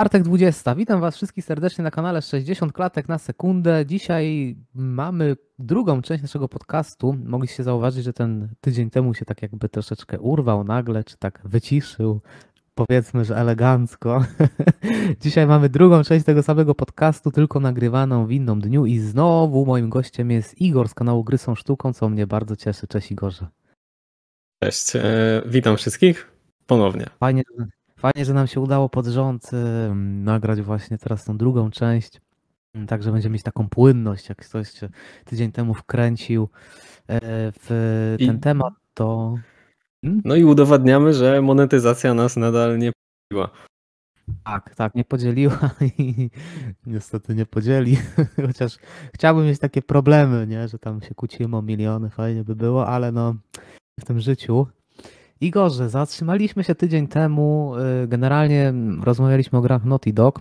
[0.00, 0.74] Czwartek 20.
[0.74, 3.86] Witam Was wszystkich serdecznie na kanale 60 klatek na sekundę.
[3.86, 7.16] Dzisiaj mamy drugą część naszego podcastu.
[7.24, 12.20] Mogliście zauważyć, że ten tydzień temu się tak jakby troszeczkę urwał nagle, czy tak wyciszył.
[12.74, 14.24] Powiedzmy, że elegancko.
[15.22, 18.86] Dzisiaj mamy drugą część tego samego podcastu, tylko nagrywaną w innym dniu.
[18.86, 22.86] I znowu moim gościem jest Igor z kanału Gry są sztuką, co mnie bardzo cieszy.
[22.86, 23.46] Cześć Igorze.
[24.62, 26.32] Cześć, e, witam wszystkich
[26.66, 27.06] ponownie.
[27.18, 27.42] Fajnie,
[28.00, 29.50] Fajnie, że nam się udało pod rząd
[29.94, 32.20] nagrać właśnie teraz tą drugą część.
[32.88, 34.72] Także będziemy mieć taką płynność, jak ktoś
[35.24, 36.48] tydzień temu wkręcił
[37.08, 37.18] e,
[37.52, 38.40] w ten I...
[38.40, 39.34] temat, to.
[40.04, 40.22] Hmm?
[40.24, 43.50] No i udowadniamy, że monetyzacja nas nadal nie podzieliła.
[44.44, 46.30] Tak, tak, nie podzieliła i
[46.86, 47.96] niestety nie podzieli.
[48.46, 48.78] Chociaż
[49.14, 50.68] chciałbym mieć takie problemy, nie?
[50.68, 53.34] że tam się kłócimy o miliony, fajnie by było, ale no
[54.00, 54.66] w tym życiu
[55.40, 57.72] Igorze, zatrzymaliśmy się tydzień temu.
[58.04, 58.72] Y, generalnie
[59.02, 60.40] rozmawialiśmy o grach Naughty Dog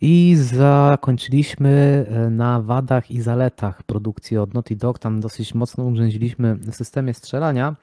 [0.00, 4.98] i zakończyliśmy y, na wadach i zaletach produkcji od Naughty Dog.
[4.98, 7.76] Tam dosyć mocno urzędziliśmy w systemie strzelania.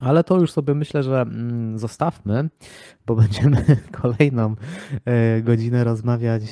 [0.00, 2.48] Ale to już sobie myślę, że mm, zostawmy,
[3.06, 4.54] bo będziemy kolejną
[5.38, 6.42] y, godzinę rozmawiać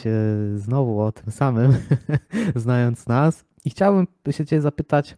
[0.56, 1.72] znowu o tym samym,
[2.56, 3.44] znając nas.
[3.64, 5.16] I chciałbym się Cię zapytać,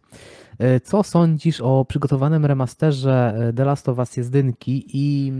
[0.83, 5.33] co sądzisz o przygotowanym remasterze e, The Last of Us 1 i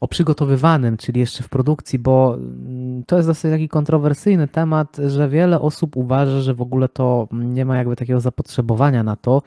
[0.00, 5.28] o przygotowywanym, czyli jeszcze w produkcji, bo mm, to jest dosyć taki kontrowersyjny temat, że
[5.28, 9.42] wiele osób uważa, że w ogóle to nie ma jakby takiego zapotrzebowania na to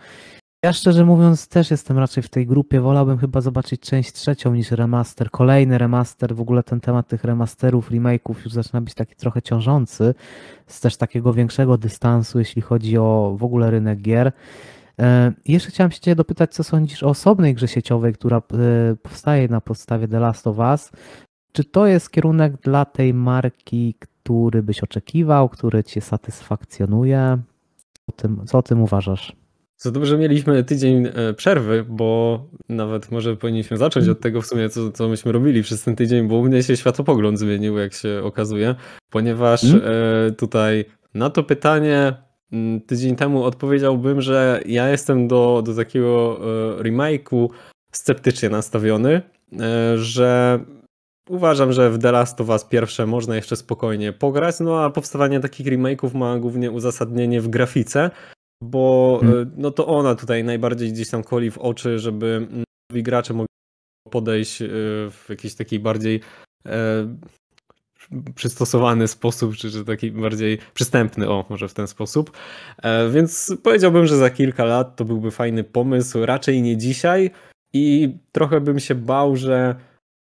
[0.64, 2.82] ja szczerze mówiąc też jestem raczej w tej grupie.
[2.82, 5.32] Wolałbym chyba zobaczyć część trzecią niż remaster.
[5.32, 10.14] Kolejny remaster, w ogóle ten temat tych remasterów, remake'ów już zaczyna być taki trochę ciążący.
[10.68, 14.32] Z też takiego większego dystansu, jeśli chodzi o w ogóle rynek gier.
[15.00, 18.42] E, jeszcze chciałem się Cię dopytać, co sądzisz o osobnej grze sieciowej, która e,
[18.96, 20.92] powstaje na podstawie The Last of Us.
[21.52, 27.38] Czy to jest kierunek dla tej marki, który byś oczekiwał, który Cię satysfakcjonuje?
[27.94, 29.43] Co o tym, co o tym uważasz?
[29.84, 34.70] Co dobrze mieliśmy tydzień e, przerwy, bo nawet może powinniśmy zacząć od tego w sumie,
[34.70, 38.22] co, co myśmy robili przez ten tydzień, bo u mnie się światopogląd zmienił, jak się
[38.24, 38.76] okazuje,
[39.10, 39.82] ponieważ hmm?
[40.36, 42.14] tutaj na to pytanie
[42.88, 46.40] tydzień temu odpowiedziałbym, że ja jestem do, do takiego
[46.80, 47.48] e, remake'u
[47.92, 49.22] sceptycznie nastawiony,
[49.96, 50.60] że
[51.30, 55.40] Uważam, że w The Last of Us pierwsze można jeszcze spokojnie pograć, no a powstawanie
[55.40, 58.12] takich remake'ów ma głównie uzasadnienie w grafice,
[58.64, 59.42] bo hmm.
[59.42, 62.48] E, no to ona tutaj najbardziej gdzieś tam koli w oczy, żeby
[62.90, 63.48] nowi gracze mogli
[64.10, 64.68] podejść e,
[65.12, 66.22] w jakiś taki bardziej
[66.66, 67.08] e,
[68.36, 72.32] przystosowany sposób, czy, czy taki bardziej przystępny, o może w ten sposób.
[72.84, 77.32] E, więc powiedziałbym, że za kilka lat to byłby fajny pomysł, raczej nie dzisiaj
[77.74, 79.76] i trochę bym się bał, że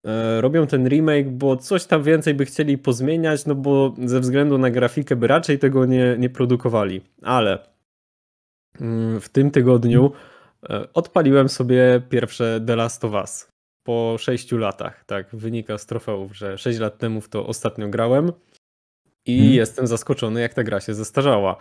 [0.06, 4.58] e, robią ten remake, bo coś tam więcej by chcieli pozmieniać, no bo ze względu
[4.58, 7.00] na grafikę by raczej tego nie, nie produkowali.
[7.22, 7.71] Ale Mm,
[9.20, 10.12] w tym tygodniu
[10.70, 13.48] e, odpaliłem sobie pierwsze The Last of Us
[13.82, 15.04] po 6 latach.
[15.04, 18.32] Tak, wynika z trofeów, że 6 lat temu w to ostatnio grałem
[19.26, 19.54] i hmm.
[19.54, 21.56] jestem zaskoczony, jak ta gra się zestarzała.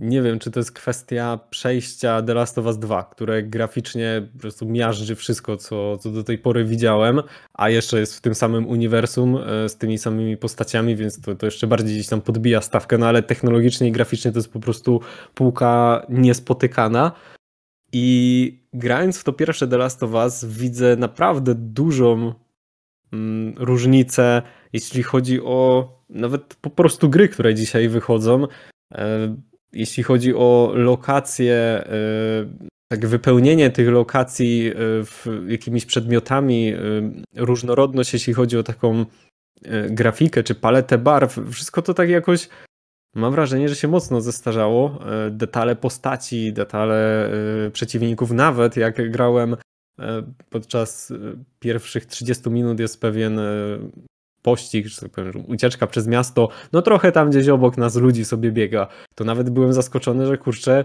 [0.00, 4.38] Nie wiem, czy to jest kwestia przejścia The Last of Us 2, które graficznie po
[4.38, 7.22] prostu miażdży wszystko, co, co do tej pory widziałem,
[7.52, 11.46] a jeszcze jest w tym samym uniwersum e, z tymi samymi postaciami, więc to, to
[11.46, 15.00] jeszcze bardziej gdzieś tam podbija stawkę, no ale technologicznie i graficznie to jest po prostu
[15.34, 17.12] półka niespotykana.
[17.92, 22.34] I grając w to pierwsze The Last of Us widzę naprawdę dużą
[23.12, 28.46] mm, różnicę, jeśli chodzi o nawet po prostu gry, które dzisiaj wychodzą.
[29.74, 34.72] E, jeśli chodzi o lokacje, y, tak wypełnienie tych lokacji
[35.26, 36.76] y, jakimiś przedmiotami, y,
[37.36, 39.06] różnorodność, jeśli chodzi o taką
[39.90, 42.48] grafikę czy paletę barw, wszystko to tak jakoś
[43.14, 44.98] mam wrażenie, że się mocno zestarzało.
[45.30, 47.30] Detale postaci, detale
[47.72, 49.56] przeciwników, nawet jak grałem
[50.50, 51.12] podczas
[51.58, 53.40] pierwszych 30 minut jest pewien
[54.44, 58.52] pościg, czy tak powiem, ucieczka przez miasto, no trochę tam gdzieś obok nas ludzi sobie
[58.52, 58.86] biega.
[59.14, 60.84] To nawet byłem zaskoczony, że kurczę,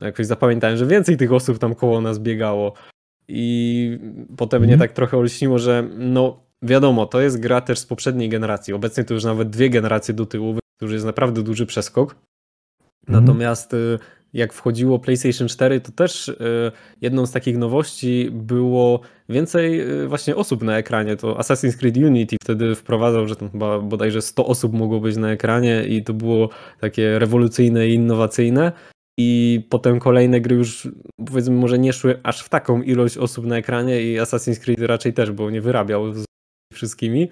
[0.00, 2.72] jakoś zapamiętałem, że więcej tych osób tam koło nas biegało.
[3.28, 3.98] I
[4.36, 4.88] potem mnie mhm.
[4.88, 8.74] tak trochę olśniło, że no wiadomo, to jest gra też z poprzedniej generacji.
[8.74, 12.16] Obecnie to już nawet dwie generacje do tyłu, to już jest naprawdę duży przeskok.
[13.08, 13.24] Mhm.
[13.24, 13.98] Natomiast y,
[14.32, 16.34] jak wchodziło PlayStation 4, to też e,
[17.00, 21.16] jedną z takich nowości było więcej e, właśnie osób na ekranie.
[21.16, 25.30] To Assassin's Creed Unity wtedy wprowadzał, że tam chyba bodajże 100 osób mogło być na
[25.30, 26.48] ekranie i to było
[26.80, 28.72] takie rewolucyjne i innowacyjne.
[29.20, 30.88] I potem kolejne gry już
[31.26, 35.12] powiedzmy może nie szły aż w taką ilość osób na ekranie i Assassin's Creed raczej
[35.12, 36.04] też, bo nie wyrabiał
[36.78, 37.28] wszystkimi,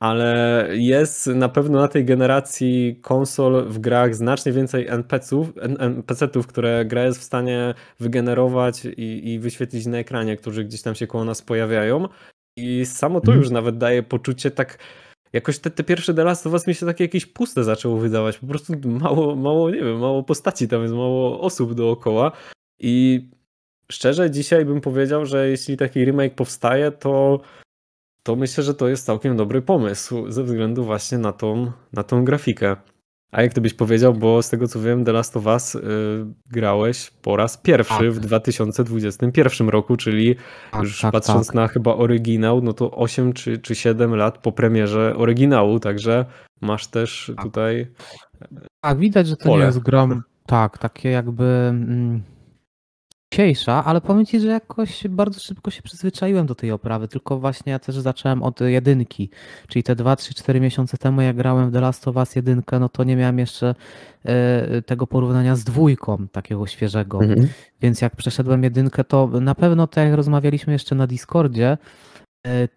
[0.00, 6.84] ale jest na pewno na tej generacji konsol w grach znacznie więcej NPC-ów, NPC-ów które
[6.84, 11.24] gra jest w stanie wygenerować i, i wyświetlić na ekranie, którzy gdzieś tam się koło
[11.24, 12.08] nas pojawiają.
[12.56, 13.38] I samo to Mhm.
[13.38, 14.78] już nawet daje poczucie tak.
[15.32, 18.38] Jakoś te, te pierwsze The Last of Us mi się takie jakieś puste zaczęło wydawać.
[18.38, 22.32] Po prostu mało, mało, nie wiem, mało postaci tam jest, mało osób dookoła.
[22.80, 23.28] I
[23.92, 27.40] szczerze dzisiaj bym powiedział, że jeśli taki remake powstaje, to,
[28.22, 32.24] to myślę, że to jest całkiem dobry pomysł ze względu właśnie na tą, na tą
[32.24, 32.76] grafikę.
[33.32, 35.80] A jak ty byś powiedział, bo z tego co wiem, The Last of Us y,
[36.50, 38.10] grałeś po raz pierwszy Tak.
[38.12, 40.36] w 2021 roku, czyli
[40.70, 41.54] Tak, już tak, patrząc tak.
[41.56, 46.24] na chyba oryginał, no to 8 czy, czy 7 lat po premierze oryginału, także
[46.60, 47.44] masz też Tak.
[47.44, 47.86] tutaj.
[48.80, 49.58] Tak, widać, że to Pole.
[49.58, 50.08] nie jest gra,
[50.46, 52.22] tak, takie jakby mm,
[53.32, 57.72] dzisiejsza, ale powiem ci, że jakoś bardzo szybko się przyzwyczaiłem do tej oprawy, tylko właśnie
[57.72, 59.30] ja też zacząłem od jedynki,
[59.68, 62.78] czyli te 2, 3, 4 miesiące temu jak grałem w The Last of Us jedynkę,
[62.78, 63.74] no to nie miałem jeszcze
[64.24, 67.20] e, tego porównania z dwójką, takiego świeżego.
[67.82, 71.78] Więc jak przeszedłem jedynkę, to na pewno, tak jak rozmawialiśmy jeszcze na Discordzie,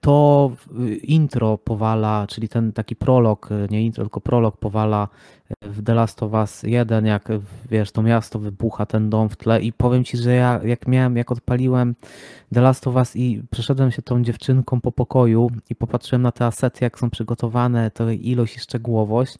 [0.01, 5.07] to w- intro powala, czyli ten taki prolog, e, nie intro, tylko prolog powala
[5.49, 7.39] e, w The Last of Us 1, jak e,
[7.69, 11.17] wiesz, to miasto wybucha, ten dom w tle i powiem ci, że ja jak miałem,
[11.17, 11.95] jak odpaliłem
[12.53, 16.45] The Last of Us i przeszedłem się tą dziewczynką po pokoju i popatrzyłem na te
[16.45, 19.35] asety, jak są przygotowane, to ilość i szczegółowość,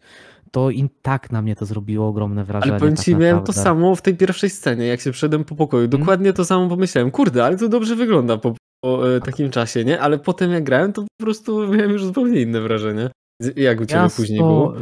[0.52, 2.72] to i tak na mnie to zrobiło ogromne wrażenie.
[2.72, 5.56] Ale powiem tak ci, miałem to samo w tej pierwszej scenie, jak się wszedłem po
[5.56, 5.88] pokoju.
[5.88, 7.12] Dokładnie to samo pomyślałem.
[7.12, 10.02] Kurde, ale to dobrze wygląda po, po e, takim czasie, nie?
[10.02, 13.10] Ale potem jak grałem, to po prostu miałem już zupełnie inne wrażenie.
[13.56, 14.74] Jak u ciebie Miasto, później było?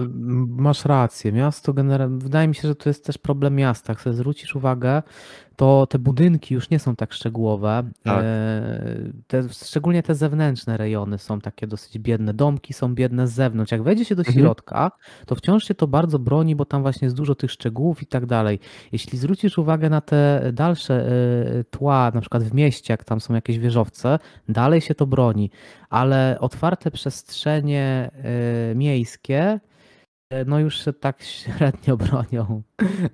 [0.47, 3.93] masz rację, miasto generalnie, wydaje mi się, że to jest też problem miasta.
[3.93, 5.01] Jak sobie zwrócisz uwagę,
[5.55, 7.83] to te budynki już nie są tak szczegółowe.
[8.03, 8.23] Tak.
[8.23, 8.73] E,
[9.27, 12.33] Te, szczególnie te zewnętrzne rejony są takie dosyć biedne.
[12.33, 13.71] Domki są biedne z zewnątrz.
[13.71, 14.37] Jak wejdzie się do Mhm.
[14.39, 14.91] środka,
[15.25, 18.25] to wciąż się to bardzo broni, bo tam właśnie jest dużo tych szczegółów i tak
[18.25, 18.59] dalej.
[18.91, 21.07] Jeśli zwrócisz uwagę na te dalsze
[21.59, 24.19] e, tła, na przykład w mieście, jak tam są jakieś wieżowce,
[24.49, 25.49] dalej się to broni,
[25.89, 28.11] ale otwarte przestrzenie
[28.71, 29.59] e, miejskie,
[30.45, 32.63] no już się tak średnio bronią.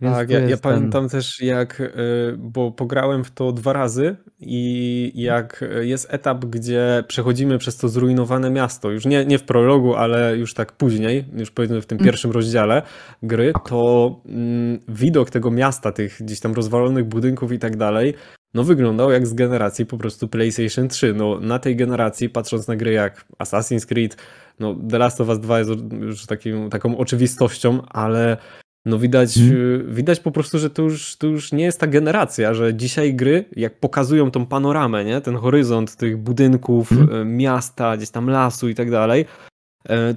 [0.02, 1.94] Tak, ja, ja ten- pamiętam też jak, y,
[2.38, 8.50] bo pograłem w to dwa razy i jak jest etap, gdzie przechodzimy przez to zrujnowane
[8.50, 12.06] miasto, już nie, nie w prologu, ale już tak później, już powiedzmy w tym Mm.
[12.06, 12.82] pierwszym rozdziale
[13.24, 18.14] gry, to mm, widok tego miasta, tych gdzieś tam rozwalonych budynków i tak dalej,
[18.54, 21.14] no wyglądał jak z generacji po prostu PlayStation 3.
[21.14, 24.18] No na tej generacji, patrząc na gry jak Assassin's Creed,
[24.60, 28.38] no The Last of Us 2 jest już takim, taką oczywistością, ale
[28.86, 32.54] no widać, y, widać po prostu, że to już, to już nie jest ta generacja,
[32.54, 35.22] że dzisiaj gry, jak pokazują tą panoramę, nie?
[35.22, 39.26] ten horyzont tych budynków, y, miasta, gdzieś tam lasu i tak dalej,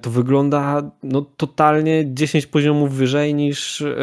[0.03, 3.97] to wygląda no, totalnie 10 poziomów wyżej niż e,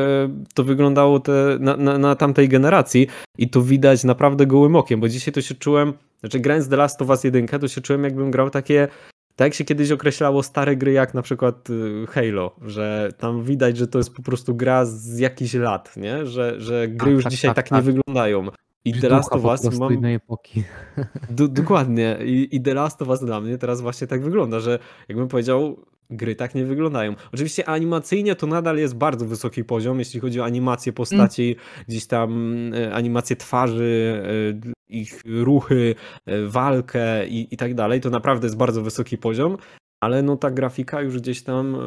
[0.53, 3.07] to wyglądało te, na, na, na tamtej generacji
[3.37, 7.01] i to widać naprawdę gołym okiem, bo dzisiaj to się czułem, znaczy grając The Last
[7.01, 8.87] of Us 1, to się czułem jakbym grał takie
[9.35, 13.77] tak jak się kiedyś określało stare gry jak na przykład y, Halo, że tam widać,
[13.77, 16.25] że to jest po prostu gra z jakichś lat, nie?
[16.25, 17.85] Że, że gry Tak, już tak, dzisiaj tak, tak, nie tak.
[17.85, 18.47] wyglądają.
[18.85, 19.93] I The Last of Us mam...
[19.93, 20.63] innej epoki.
[21.29, 22.17] Do, dokładnie.
[22.25, 24.79] I, I The Last of Us dla mnie teraz właśnie tak wygląda, że
[25.09, 27.15] jakbym powiedział, gry tak nie wyglądają.
[27.33, 31.55] Oczywiście animacyjnie to nadal jest bardzo wysoki poziom, jeśli chodzi o animację postaci,
[31.87, 34.23] gdzieś tam e, animację twarzy,
[34.65, 35.95] e, ich ruchy,
[36.25, 38.01] e, walkę i, i tak dalej.
[38.01, 39.57] To naprawdę jest bardzo wysoki poziom,
[39.99, 41.77] ale no ta grafika już gdzieś tam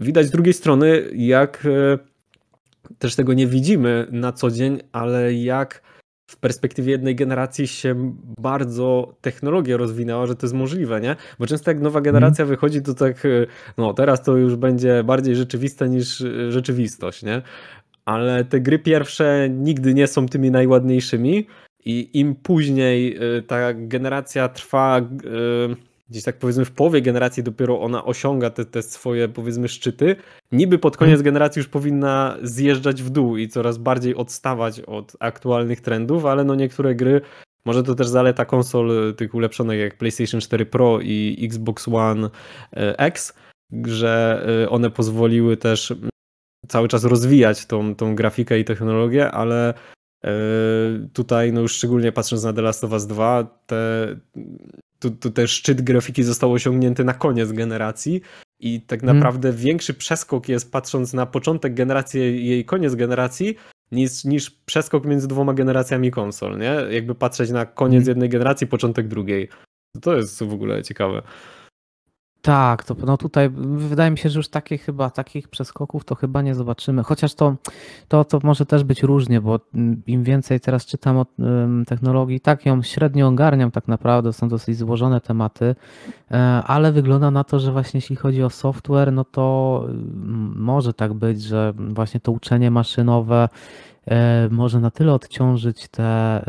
[0.00, 1.66] widać z drugiej strony, jak
[2.98, 5.82] też tego nie widzimy na co dzień, ale jak
[6.30, 11.16] w perspektywie jednej generacji się bardzo technologia rozwinęła, że to jest możliwe, nie?
[11.38, 13.46] Bo często jak nowa generacja wychodzi, to tak, y,
[13.78, 17.42] no teraz to już będzie bardziej rzeczywiste niż y, rzeczywistość, nie?
[18.04, 21.46] Ale te gry pierwsze nigdy nie są tymi najładniejszymi
[21.84, 27.80] i im później y, ta generacja trwa, y, gdzieś tak powiedzmy w połowie generacji dopiero
[27.80, 30.16] ona osiąga te, te swoje powiedzmy szczyty,
[30.52, 35.80] niby pod koniec generacji już powinna zjeżdżać w dół i coraz bardziej odstawać od aktualnych
[35.80, 37.20] trendów, ale no niektóre gry,
[37.64, 42.26] może to też zaleta konsol y, tych ulepszonych jak PlayStation 4 Pro i Xbox One
[42.26, 42.30] y,
[42.96, 43.34] X,
[43.84, 45.94] że y, one pozwoliły też
[46.68, 49.74] cały czas rozwijać tą, tą grafikę i technologię, ale
[51.12, 54.16] tutaj no już szczególnie patrząc na The Last of Us 2, te,
[55.04, 58.20] tu, tu też szczyt grafiki został osiągnięty na koniec generacji
[58.60, 59.16] i tak Mm.
[59.16, 63.56] naprawdę większy przeskok jest patrząc na początek generacji i jej koniec generacji
[63.92, 66.76] niż, niż przeskok między dwoma generacjami konsol, nie?
[66.90, 68.08] Jakby patrzeć na koniec Mm.
[68.08, 69.48] jednej generacji, początek drugiej.
[70.00, 71.22] To jest w ogóle ciekawe.
[72.44, 76.42] Tak, to no tutaj wydaje mi się, że już takich chyba takich przeskoków to chyba
[76.42, 77.02] nie zobaczymy.
[77.02, 77.56] Chociaż to,
[78.08, 79.60] to, to może też być różnie, bo
[80.06, 81.26] im więcej teraz czytam o
[81.86, 85.74] technologii, tak ją średnio ogarniam tak naprawdę, są dosyć złożone tematy,
[86.30, 86.36] e,
[86.66, 89.86] ale wygląda na to, że właśnie jeśli chodzi o software, no to
[90.54, 93.48] może tak być, że właśnie to uczenie maszynowe
[94.06, 96.44] e, może na tyle odciążyć te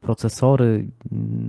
[0.00, 0.88] procesory,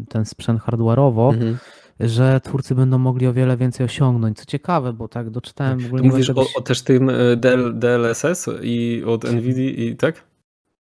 [0.10, 1.58] ten sprzęt hardware'owo, mhm
[2.00, 4.38] że twórcy będą mogli o wiele więcej osiągnąć.
[4.38, 6.04] Co ciekawe, bo tak doczytałem w ogóle.
[6.04, 10.27] Mówisz o, o, też tym e, DL, DLSS i od NVIDIA i tak?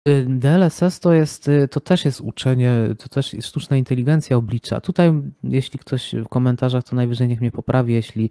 [0.09, 4.81] Y, DLSS to jest, y, to też jest uczenie, to też jest sztuczna inteligencja oblicza.
[4.81, 5.12] Tutaj,
[5.45, 8.31] jeśli ktoś w komentarzach, to najwyżej niech mnie poprawi, jeśli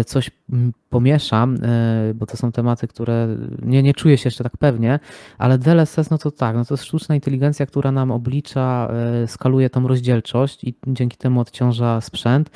[0.00, 0.30] y, coś
[0.90, 1.58] pomieszam,
[2.14, 3.28] bo to są tematy, które
[3.62, 5.00] nie, nie czuję się jeszcze tak pewnie,
[5.38, 8.90] ale DLSS, no to tak, no to jest sztuczna inteligencja, która nam oblicza,
[9.26, 12.50] skaluje tą rozdzielczość i dzięki temu odciąża sprzęt.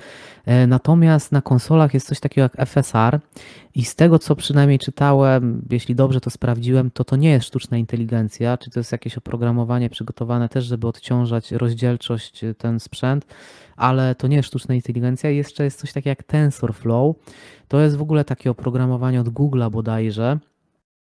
[0.69, 3.21] Natomiast na konsolach jest coś takiego jak FSR
[3.75, 7.77] i z tego, co przynajmniej czytałem, jeśli dobrze to sprawdziłem, to to nie jest sztuczna
[7.77, 13.26] inteligencja, czy to jest jakieś oprogramowanie przygotowane też, żeby odciążać rozdzielczość y, ten sprzęt,
[13.76, 15.31] ale to nie jest sztuczna inteligencja.
[15.31, 17.17] Jeszcze jest coś takiego jak TensorFlow.
[17.69, 20.38] To jest w ogóle takie oprogramowanie od Google'a bodajże.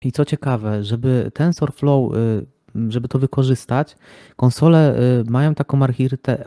[0.03, 2.47] I co ciekawe, żeby TensorFlow y,
[2.89, 3.97] żeby to wykorzystać,
[4.37, 5.81] konsole y, mają taką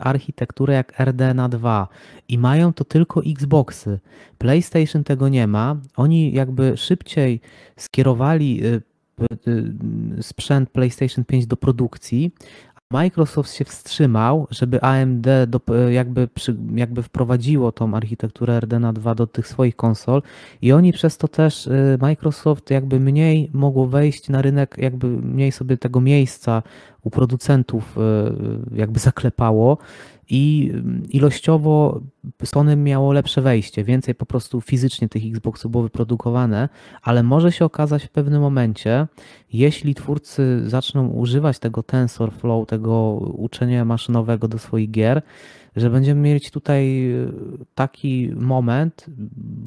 [0.00, 1.88] architekturę jak RDNA 2
[2.28, 4.00] i mają to tylko Xboxy.
[4.38, 5.76] PlayStation tego nie ma.
[5.96, 7.40] Oni jakby szybciej
[7.76, 8.60] skierowali
[10.20, 12.32] sprzęt PlayStation 5 do produkcji,
[12.92, 19.26] Microsoft się wstrzymał, żeby AMD do, jakby, przy, jakby wprowadziło tą architekturę RDNA 2 do
[19.26, 20.22] tych swoich konsol.
[20.62, 25.52] I oni przez to też y, Microsoft jakby mniej mogło wejść na rynek, jakby mniej
[25.52, 26.62] sobie tego miejsca
[27.02, 28.00] u producentów y,
[28.76, 29.78] jakby zaklepało
[30.30, 32.00] i mm, ilościowo
[32.44, 36.68] Sony miało lepsze wejście, więcej po prostu fizycznie tych Xboxów było wyprodukowane,
[37.02, 39.06] ale może się okazać w pewnym momencie,
[39.52, 45.22] jeśli twórcy zaczną używać tego TensorFlow, tego uczenia maszynowego do swoich gier,
[45.76, 47.32] że będziemy mieć tutaj e,
[47.74, 49.06] taki moment,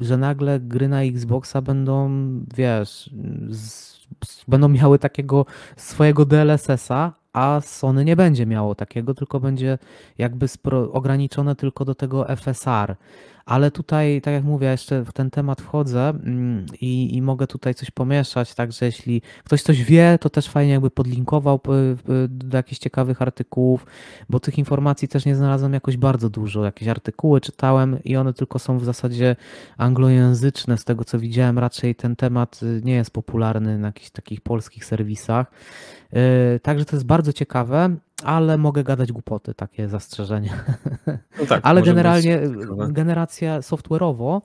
[0.00, 2.10] że nagle gry na Xboxa będą,
[2.56, 3.10] wiesz,
[3.48, 3.94] z,
[4.48, 9.78] będą miały takiego swojego DLSS-a, a Sony nie będzie miało takiego, tylko będzie
[10.18, 10.48] jakby
[10.92, 12.96] ograniczone tylko do tego FSR.
[13.46, 17.74] Ale tutaj, tak jak mówię, jeszcze w ten temat wchodzę mm, i, i mogę tutaj
[17.74, 21.60] coś pomieszać, także jeśli ktoś coś wie, to też fajnie jakby podlinkował
[22.28, 23.86] do jakichś ciekawych artykułów,
[24.28, 26.64] bo tych informacji też nie znalazłem jakoś bardzo dużo.
[26.64, 29.36] Jakieś artykuły czytałem i one tylko są w zasadzie
[29.76, 30.78] anglojęzyczne.
[30.78, 34.84] Z tego co widziałem, raczej ten temat y, nie jest popularny na jakichś takich polskich
[34.84, 35.46] serwisach.
[36.56, 40.50] Y, także to jest bardzo ciekawe ale mogę gadać głupoty, takie zastrzeżenie.
[41.40, 42.40] No tak, ale generalnie
[42.88, 44.40] generacja software'owo,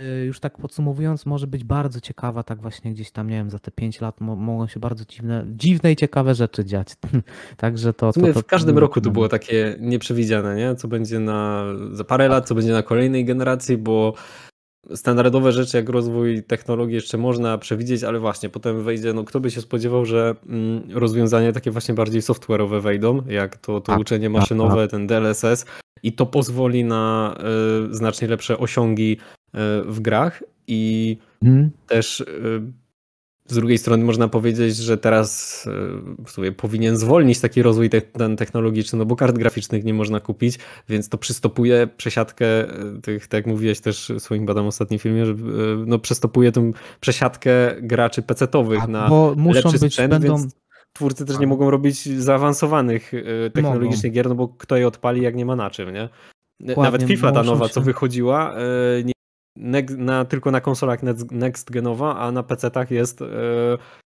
[0.00, 3.58] y, już tak podsumowując, może być bardzo ciekawa, tak właśnie gdzieś tam, nie wiem, za
[3.58, 6.88] te 5 lat mogą się bardzo dziwne, dziwne i ciekawe rzeczy dziać.
[7.56, 10.74] Także to, to, to, W każdym roku to było takie nieprzewidziane, nie?
[10.74, 14.14] Co będzie na, za parę lat, co będzie na kolejnej generacji, bo
[14.94, 19.50] standardowe rzeczy jak rozwój technologii jeszcze można przewidzieć, ale właśnie potem wejdzie, no kto by
[19.50, 24.26] się spodziewał, że mm, rozwiązania takie właśnie bardziej software'owe wejdą, jak to, to tak, uczenie
[24.26, 24.90] tak, maszynowe, tak.
[24.90, 25.66] ten DLSS
[26.02, 27.34] i to pozwoli na
[27.90, 31.70] y, znacznie lepsze osiągi y, w grach i hmm.
[31.86, 32.62] też y,
[33.50, 38.00] z drugiej strony można powiedzieć, że teraz e, w sumie powinien zwolnić taki rozwój te
[38.36, 43.38] technologiczny, no bo kart graficznych nie można kupić, więc to przystopuje przesiadkę e, tych, tak
[43.38, 45.36] jak mówiłeś też w swoim badam ostatnim filmie, że e,
[45.86, 49.10] no przystopuje tą przesiadkę graczy pecetowych tak, na
[49.54, 50.36] lepszy być, sprzęt, będą...
[50.36, 50.56] więc
[50.92, 53.12] twórcy też nie mogą robić zaawansowanych
[53.54, 54.14] technologicznie mogą.
[54.14, 56.08] gier, no bo kto je odpali jak nie ma na czym, nie?
[56.60, 57.74] Dokładnie, Nawet FIFA ta nowa, się...
[57.74, 58.54] co wychodziła,
[59.04, 59.12] nie
[59.98, 61.00] na, tylko na konsolach
[61.30, 63.26] next genowa, a na PC-tach jest e,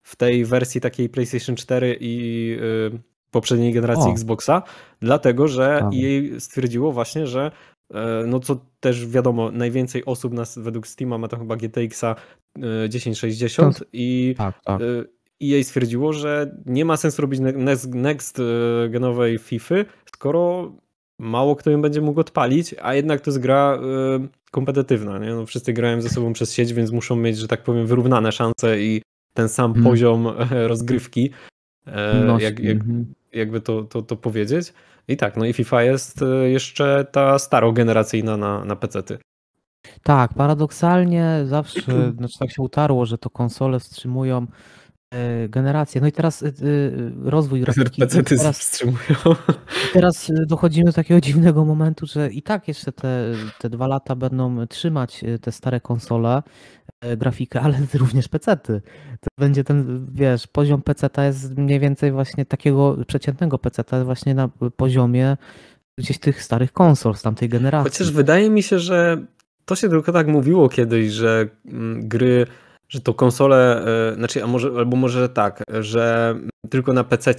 [0.03, 2.57] w tej wersji takiej PlayStation 4 i
[2.95, 2.99] e,
[3.31, 4.13] poprzedniej generacji o.
[4.13, 4.63] Xboxa,
[5.01, 7.51] dlatego że jej stwierdziło właśnie, że
[7.95, 12.17] e, no co też wiadomo, najwięcej osób nas według Steama ma to chyba GTX-a
[12.93, 14.81] 1060 i tak, tak.
[15.41, 18.41] i jej stwierdziło, że nie ma sensu robić next, next
[18.91, 19.75] genowej FIFA,
[20.07, 20.73] skoro
[21.19, 23.79] mało kto ją będzie mógł odpalić, a jednak to jest gra
[24.55, 25.19] kompetywna.
[25.19, 25.31] Nie?
[25.35, 28.81] No, wszyscy grają ze sobą przez sieć, więc muszą mieć, że tak powiem, wyrównane szanse
[28.81, 29.03] i
[29.35, 29.91] ten sam hmm.
[29.91, 31.31] poziom e, rozgrywki,
[31.87, 33.15] e, jak, jak, mhm.
[33.33, 34.73] jakby to, to, to powiedzieć.
[35.09, 39.19] I tak, no i FIFA jest e, jeszcze ta starogeneracyjna na, na PC-ty.
[40.03, 44.47] Tak, paradoksalnie zawsze, znaczy tak się utarło, że to konsole wstrzymują
[45.15, 46.01] e, generację.
[46.01, 48.03] No i teraz y, y, rozwój grafiki.
[48.03, 49.37] PC-ty Teraz, wstrzymują.
[49.93, 54.67] teraz dochodzimy do takiego dziwnego momentu, że i tak jeszcze te, te dwa lata będą
[54.67, 56.43] trzymać te stare konsole,
[57.01, 58.83] e, grafikę, ale również PC-ty.
[59.21, 64.49] To będzie ten, wiesz, poziom PC-ta jest mniej więcej właśnie takiego przeciętnego jest właśnie na
[64.77, 65.37] poziomie
[65.99, 67.93] gdzieś tych starych konsol z tamtej generacji.
[67.93, 69.27] Chociaż wydaje mi się, że
[69.65, 72.47] to się tylko tak mówiło kiedyś, że mm, gry,
[72.95, 76.35] że to konsole, e, znaczy, a może, albo może tak, że
[76.71, 77.35] tylko na PC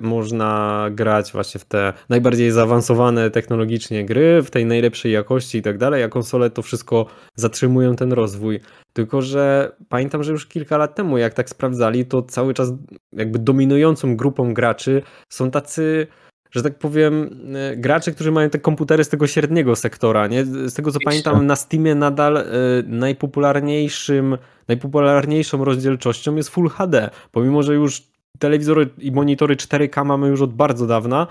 [0.00, 5.78] można grać właśnie w te najbardziej zaawansowane technologicznie gry, w tej najlepszej jakości i tak
[5.78, 8.60] dalej, a konsole to wszystko zatrzymują ten rozwój.
[8.92, 12.72] Tylko, że pamiętam, że już kilka lat temu, jak tak sprawdzali, to cały czas
[13.12, 16.06] jakby dominującą grupą graczy są tacy
[16.50, 20.44] że tak powiem, e, gracze, którzy mają te komputery z tego średniego sektora, nie?
[20.44, 22.42] Z tego co pamiętam, na Steamie nadal y,
[22.86, 24.38] najpopularniejszym,
[24.70, 28.02] najpopularniejszą rozdzielczością jest Full HD, pomimo, że już
[28.38, 31.26] telewizory i monitory 4K mamy już od bardzo dawna,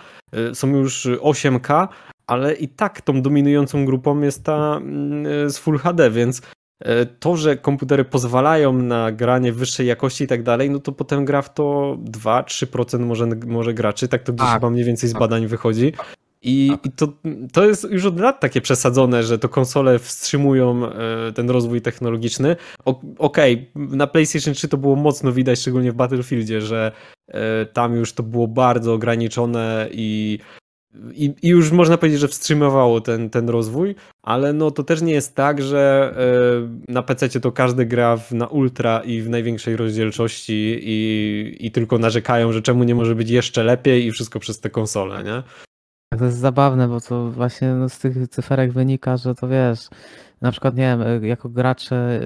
[0.51, 1.88] y, są już 8K,
[2.27, 4.79] ale i tak tą dominującą grupą jest ta
[5.46, 6.41] y, z Full HD, więc
[6.79, 11.25] E, to, że komputery pozwalają na granie wyższej jakości i tak dalej, no to potem
[11.25, 14.53] gra w to 2-3% może, może graczy, tak to gdzieś tak.
[14.53, 15.19] chyba mniej więcej z tak.
[15.19, 15.93] badań wychodzi.
[16.41, 16.86] I, tak.
[16.86, 17.08] I, to,
[17.53, 22.55] to jest już od lat takie przesadzone, że to konsole wstrzymują e, ten rozwój technologiczny.
[22.86, 26.91] Okej, okay, na PlayStation 3 to było mocno widać, szczególnie w Battlefieldzie, że
[27.27, 30.39] e, tam już to było bardzo ograniczone i
[31.13, 35.13] i, I, już można powiedzieć, że wstrzymywało ten, ten rozwój, ale no to też nie
[35.13, 36.13] jest tak, że
[36.88, 41.72] y, na PC to każdy gra w, na ultra i w największej rozdzielczości i, i
[41.72, 45.43] tylko narzekają, że czemu nie może być jeszcze lepiej i wszystko przez te konsole, nie?
[46.18, 49.88] To jest zabawne, bo to właśnie no, z tych cyferek wynika, że to wiesz,
[50.41, 52.22] na przykład, nie wiem, y, jako gracze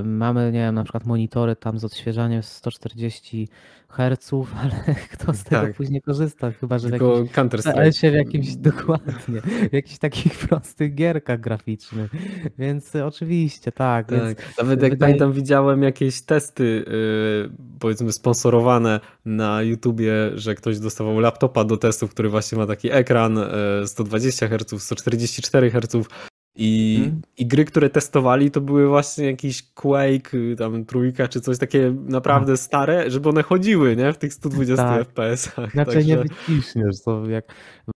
[0.00, 3.48] y, mamy, nie wiem, na przykład monitory tam z odświeżaniem 140
[3.88, 5.74] herców, ale kto z tego tak.
[5.74, 6.50] później korzysta?
[6.50, 12.10] Chyba, że Tylko w jakimś, w jakimś dokładnie, w jakichś takich prostych gierkach graficznych.
[12.58, 14.08] Więc oczywiście, tak.
[14.08, 14.18] tak.
[14.18, 14.96] Więc Nawet jak wydaje...
[14.96, 22.10] pamiętam, widziałem jakieś testy, yy, powiedzmy, sponsorowane na YouTubie, że ktoś dostawał laptopa do testów,
[22.10, 23.36] który właśnie ma taki ekran
[23.80, 26.08] yy, 120 Hz, 144 Hz
[26.56, 27.22] i, hmm.
[27.38, 31.94] I gry, które testowali, to były właśnie jakiś Quake, y, tam trójka, czy coś takie
[32.06, 32.56] naprawdę A.
[32.56, 34.12] stare, żeby one chodziły, nie?
[34.12, 35.08] W tych 120 tak.
[35.08, 35.72] FPS-ach.
[35.72, 36.08] Znaczy Także...
[36.08, 37.44] nie wyciśniesz, to jak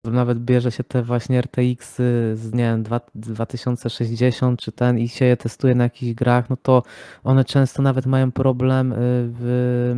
[0.04, 1.96] nawet bierze się te właśnie RTX
[2.34, 2.84] z, nie wiem,
[3.16, 6.84] 2060 czy ten i się je testuje na jakichś grach, no to
[7.24, 8.96] one często nawet mają problem, y,
[9.40, 9.96] w,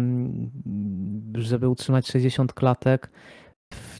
[1.36, 3.10] żeby utrzymać 60 klatek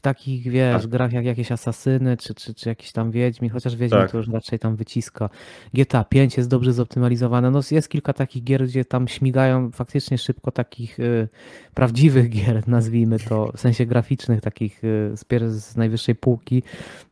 [0.00, 0.90] takich, wiesz, tak.
[0.90, 4.10] grach jak jakieś Asasyny, czy, czy, czy jakiś tam Wiedźmin, chociaż Wiedźmin tak.
[4.10, 5.30] to już raczej tam wyciska.
[5.74, 7.50] GTA 5 jest dobrze zoptymalizowane.
[7.50, 11.28] No jest kilka takich gier, gdzie tam śmigają faktycznie szybko takich y,
[11.74, 16.62] prawdziwych gier, nazwijmy to, w sensie graficznych, takich y, z, z najwyższej półki,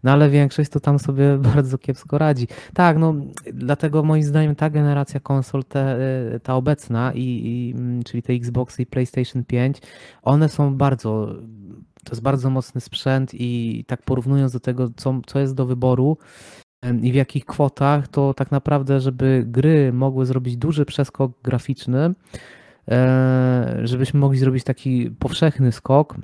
[0.02, 2.46] no ale większość to tam sobie bardzo kiepsko radzi.
[2.74, 3.14] Tak, no
[3.52, 5.98] dlatego moim zdaniem ta generacja konsol, te,
[6.34, 9.78] y, ta obecna, i, i, mm, czyli te Xboxy i PlayStation 5,
[10.22, 11.34] one są bardzo
[12.08, 16.18] to jest bardzo mocny sprzęt i tak porównując do tego, co, co jest do wyboru
[17.02, 22.14] i w jakich kwotach, to tak naprawdę, żeby gry mogły zrobić duży przeskok graficzny,
[22.88, 26.16] e, żebyśmy mogli zrobić taki powszechny skok,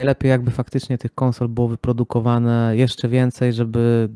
[0.00, 4.08] Najlepiej jakby faktycznie tych konsol było wyprodukowane jeszcze więcej, żeby,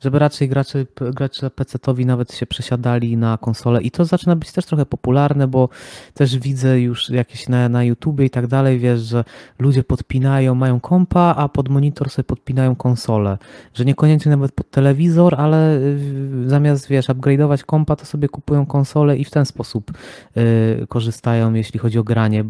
[0.00, 4.66] żeby raczej gracze, gracze PC-towi nawet się przesiadali na konsole i to zaczyna być też
[4.66, 5.68] trochę popularne, bo
[6.14, 9.24] też widzę już jakieś na, na YouTubie i tak dalej, wiesz, że
[9.58, 13.38] ludzie podpinają, mają kompa, a pod monitor sobie podpinają konsolę,
[13.74, 15.98] że niekoniecznie nawet pod telewizor, ale y,
[16.46, 19.90] zamiast, wiesz, upgrade'ować kompa, to sobie kupują konsolę i w ten sposób
[20.36, 22.44] y, korzystają, jeśli chodzi o granie.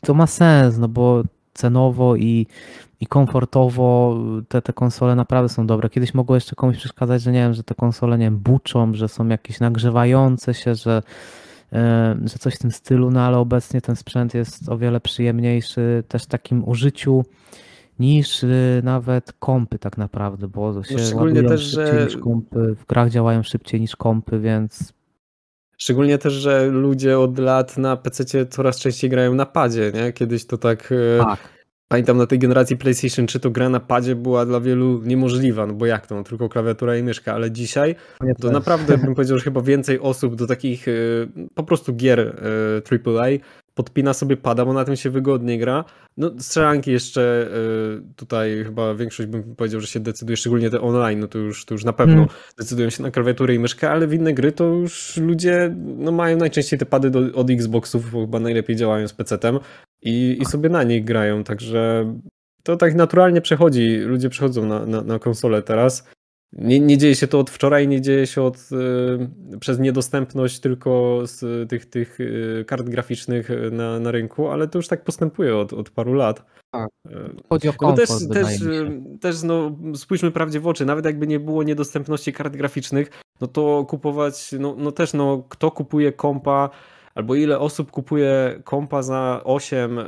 [0.00, 1.22] To ma sens, no bo
[1.54, 2.46] cenowo i,
[3.00, 5.90] i komfortowo te, te konsole naprawdę są dobre.
[5.90, 9.08] Kiedyś mogło jeszcze komuś przeszkadzać, że nie wiem, że te konsole nie wiem, buczą, że
[9.08, 11.02] są jakieś nagrzewające się, że,
[11.72, 16.04] e, że coś w tym stylu, no ale obecnie ten sprzęt jest o wiele przyjemniejszy
[16.08, 17.24] też w takim użyciu
[17.98, 22.86] niż y, nawet kompy tak naprawdę, bo no się szczególnie też, że niż kompy, w
[22.86, 24.92] grach działają szybciej niż kompy, więc
[25.78, 30.12] Szczególnie też, że ludzie od lat na PC coraz częściej grają na padzie, nie?
[30.12, 31.38] Kiedyś to tak, e, tak.
[31.88, 35.74] Pamiętam na tej generacji PlayStation 3 to gra na padzie była dla wielu niemożliwa, no
[35.74, 37.94] bo jak to, no, tylko klawiatura i myszka, ale dzisiaj
[38.40, 40.92] to naprawdę bym powiedział, że chyba więcej osób do takich e,
[41.54, 42.42] po prostu gier
[42.92, 43.26] AAA
[43.74, 45.84] podpina sobie pada, bo na tym się wygodnie gra.
[46.16, 47.48] No strzelanki jeszcze
[48.08, 51.64] y, tutaj chyba większość bym powiedział, że się decyduje, szczególnie te online, no to już,
[51.64, 52.28] to już na pewno Mm.
[52.58, 56.36] decydują się na klawiaturę i myszkę, ale w inne gry to już ludzie no, mają
[56.36, 59.58] najczęściej te pady do, od Xboxów, bo chyba najlepiej działają z PC-tem
[60.02, 62.12] i, i sobie na nich grają, także
[62.62, 66.08] to tak naturalnie przechodzi, ludzie przechodzą na, na, na konsolę teraz.
[66.58, 71.20] Nie, nie dzieje się to od wczoraj, nie dzieje się od, y, przez niedostępność tylko
[71.24, 75.72] z tych, tych y, kart graficznych na, na rynku, ale to już tak postępuje od,
[75.72, 76.44] od paru lat.
[76.70, 76.88] Tak.
[77.10, 77.12] Y,
[77.48, 81.26] Chodzi o no też, komfort, też, y, też no, spójrzmy prawdzie w oczy, nawet jakby
[81.26, 86.70] nie było niedostępności kart graficznych, no to kupować, no, no też no, kto kupuje kompa,
[87.14, 90.04] albo ile osób kupuje kompa za 8 y,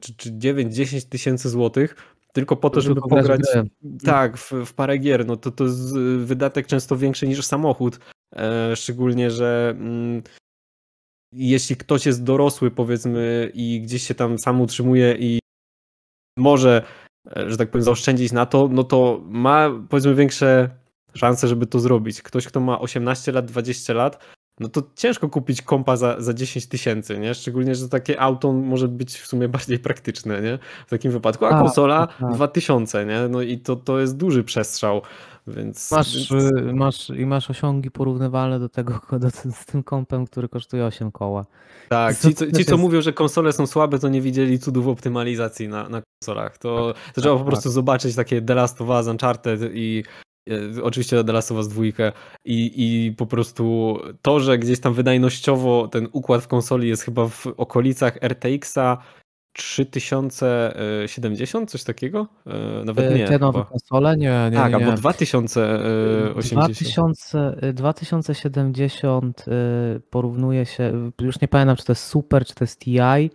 [0.00, 1.96] czy, czy 9, 10 tysięcy złotych,
[2.38, 3.64] tylko po to, żeby pograć grę.
[4.04, 7.98] tak, w, w parę gier, no to to jest wydatek często większy niż samochód.
[8.36, 10.22] E, szczególnie, że mm,
[11.32, 15.38] jeśli ktoś jest dorosły, powiedzmy, i gdzieś się tam sam utrzymuje i
[16.38, 16.82] może,
[17.36, 20.70] e, że tak powiem, zaoszczędzić na to, no to ma powiedzmy większe
[21.14, 22.22] szanse, żeby to zrobić.
[22.22, 24.24] Ktoś, kto ma 18 lat, 20 lat,
[24.60, 27.34] no to ciężko kupić kompa za, za 10 tysięcy, nie?
[27.34, 30.58] Szczególnie, że takie auto może być w sumie bardziej praktyczne, nie?
[30.86, 32.34] W takim wypadku, a Tak, konsola tak, tak.
[32.34, 33.28] 2000, nie?
[33.28, 35.02] No i to, to jest duży przestrzał,
[35.46, 35.90] więc...
[35.90, 36.52] Masz, więc...
[36.52, 41.12] y, masz, I masz osiągi porównywalne do tego, do, z tym kompem, który kosztuje 8
[41.12, 41.46] koła.
[41.88, 45.68] Tak, ci, co, ci co mówią, że konsole są słabe, to nie widzieli cudów optymalizacji
[45.68, 46.58] na, na konsolach.
[46.58, 47.48] To, to trzeba po tak.
[47.48, 50.04] prostu zobaczyć takie The Last of Us, Uncharted i
[50.82, 51.92] oczywiście The Last of Us 2 i,
[52.76, 57.46] i po prostu to, że gdzieś tam wydajnościowo ten układ w konsoli jest chyba w
[57.46, 58.98] okolicach RTX-a
[59.52, 62.26] 3070, coś takiego?
[62.46, 63.26] E, Nawet Y, nie.
[63.26, 64.16] Te nowe konsole?
[64.16, 64.78] Nie, nie, Tak, nie.
[64.78, 64.84] nie.
[64.86, 66.72] albo 2080.
[66.72, 72.64] 2000, y, 2070 y, porównuje się, już nie pamiętam czy to jest Super, czy to
[72.64, 73.30] jest TI,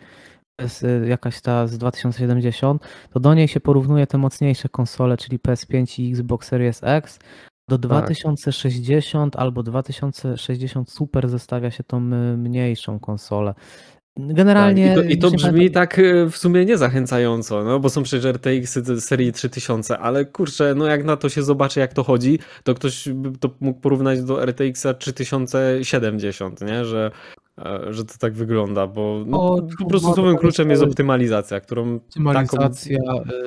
[0.64, 2.82] jest y, jakaś ta z 2070,
[3.14, 7.20] to do niej się porównuje te mocniejsze konsole, czyli PS5 i Xbox Series X.
[7.70, 13.54] Do 2060 albo 2060 Super zestawia się tą y, mniejszą konsolę.
[14.18, 14.96] Generalnie.
[14.96, 18.04] Tak, I to, i to brzmi pamiętam- tak e, w sumie niezachęcająco, no bo są
[18.04, 21.94] przecież RTX -y z serii 3000, ale kurczę, no jak na to się zobaczy, jak
[21.94, 26.86] to chodzi, to ktoś by to mógł porównać do RTX 3070, nie?
[26.86, 27.12] Że,
[27.90, 32.98] że to tak wygląda, bo no, O, po prostu to kluczem jest- optymalizacja, którą Optymalizacja.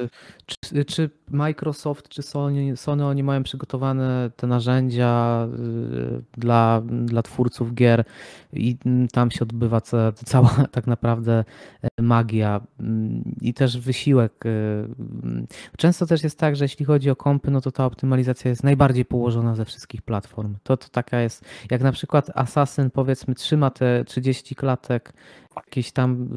[0.03, 0.09] y,
[0.47, 7.75] Czy, czy Microsoft, czy Sony, Sony, oni mają przygotowane te narzędzia y, dla, dla twórców
[7.75, 8.05] gier
[8.53, 8.77] i
[9.13, 11.45] tam się odbywa ca, cała tak naprawdę
[11.83, 14.47] e, magia mm, i też wysiłek.
[14.47, 15.47] y, mm.
[15.77, 19.05] Często też jest tak, że jeśli chodzi o kompy, no to ta optymalizacja jest najbardziej
[19.05, 20.55] położona ze wszystkich platform.
[20.63, 25.13] To, to taka jest, jak na przykład Assassin powiedzmy trzyma te 30 klatek
[25.57, 26.29] jakieś tam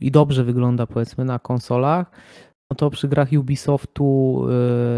[0.00, 2.10] i dobrze wygląda powiedzmy na konsolach,
[2.70, 4.44] no to przy grach Ubisoftu,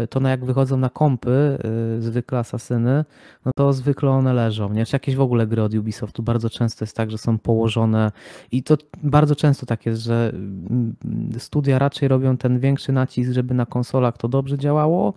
[0.03, 1.57] y, to na jak wychodzą na kompy,
[1.97, 3.05] y, zwykle asasyny,
[3.45, 4.85] no to zwykle one leżą, nie?
[4.85, 8.11] Czy jakieś w ogóle gry od Ubisoftu bardzo często jest tak, że są położone
[8.51, 10.95] i to bardzo często tak jest, że mm,
[11.37, 15.13] studia raczej robią ten większy nacisk, żeby na konsolach to dobrze działało,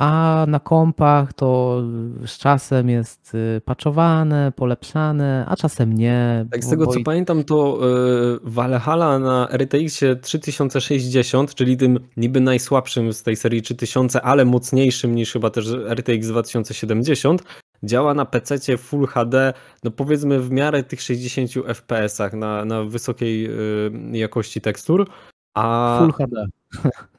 [0.00, 1.82] a na kompach to
[2.26, 6.46] z czasem jest y, patchowane, polepszane, a czasem nie.
[6.50, 7.78] Tak, z tego co i- pamiętam, to
[8.36, 15.14] y, Valhalla na RTX 3060, czyli tym niby najsłabszym z tej serii 3000, ale mocniejszym
[15.14, 17.42] niż chyba też RTX 2070,
[17.82, 19.52] działa na PC Full HD,
[19.84, 25.06] no powiedzmy w miarę tych 60 FPS-ach na, na wysokiej y, jakości tekstur.
[25.54, 26.46] A Full HD.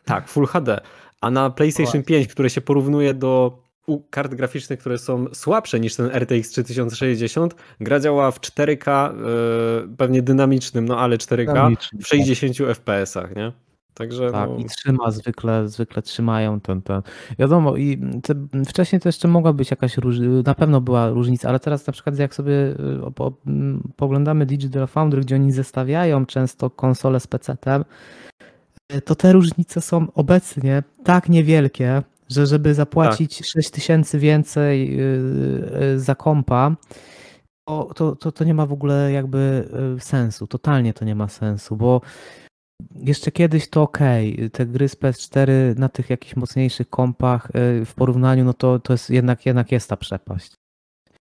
[0.05, 0.79] tak, Full HD.
[1.21, 3.61] A na PlayStation 5, które się porównuje do
[4.09, 10.21] kart graficznych, które są słabsze niż ten RTX 3060, gra działa w 4K, y, pewnie
[10.21, 13.51] dynamicznym, no ale 4K Dynamiczny, w 60 FPS-ach, nie?
[13.93, 17.01] Także Tak, no, i trzyma, zwykle, zwykle trzymają ten, ten.
[17.39, 21.59] Wiadomo, i te, wcześniej to jeszcze mogła być jakaś różnica, na pewno była różnica, ale
[21.59, 22.75] teraz na przykład jak sobie y,
[23.15, 23.33] po,
[23.95, 27.83] poglądamy Digital Foundry, gdzie oni zestawiają często konsole z PC-tem,
[29.05, 35.03] to te różnice są obecnie tak niewielkie, że żeby zapłacić 6 tysięcy więcej y,
[35.95, 36.75] y, za kompa,
[37.67, 41.27] to, to, to, to nie ma w ogóle jakby y, sensu, totalnie to nie ma
[41.27, 42.01] sensu, bo
[42.95, 43.99] jeszcze kiedyś to ok,
[44.51, 47.51] te gry z PS4 na tych jakichś mocniejszych kompach
[47.85, 50.60] w porównaniu, no to, to jest jednak, jednak jest ta przepaść.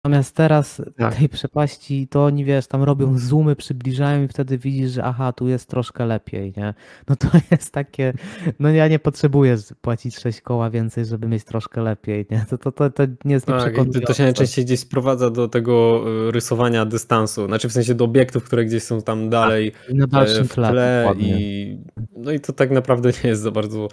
[0.03, 1.15] Natomiast teraz Tak.
[1.15, 5.47] tej przepaści to oni wiesz, tam robią zoomy, przybliżają i wtedy widzisz, że aha, tu
[5.47, 6.73] jest troszkę lepiej, nie?
[7.09, 8.13] No to jest takie,
[8.59, 12.45] no ja nie potrzebuję płacić 6 koła więcej, żeby mieć troszkę lepiej, nie?
[12.49, 16.03] To, to, to, to nie jest Tak, to- to się najczęściej gdzieś sprowadza do tego
[16.27, 20.03] y, rysowania dystansu, znaczy w sensie do obiektów, które gdzieś są tam dalej I na
[20.03, 21.77] e, dalszym w tle, i
[22.17, 23.88] no i to tak naprawdę nie jest za bardzo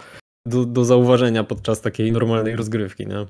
[0.46, 3.26] do, do zauważenia podczas takiej normalnej rozgrywki, nie?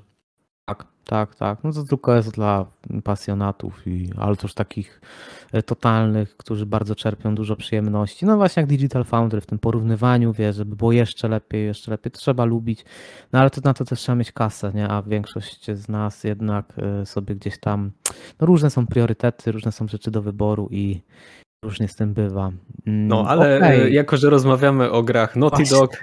[1.07, 1.63] Tak, tak.
[1.63, 2.65] No to tylko jest dla
[3.03, 5.01] pasjonatów, i, ale już takich
[5.51, 8.25] e, totalnych, którzy bardzo czerpią dużo przyjemności.
[8.25, 12.11] No właśnie jak Digital Foundry w tym porównywaniu, wie, żeby było jeszcze lepiej, jeszcze lepiej,
[12.11, 12.85] trzeba lubić.
[13.33, 14.87] No ale to na to też trzeba mieć kasę, nie?
[14.87, 17.91] A większość z nas jednak e, sobie gdzieś tam,
[18.39, 21.01] no różne są priorytety, różne są rzeczy do wyboru i
[21.65, 22.51] różnie z tym bywa.
[22.87, 25.77] Mm, No, ale e, jako, że rozmawiamy o grach Naughty Właśnie.
[25.77, 26.01] Dog,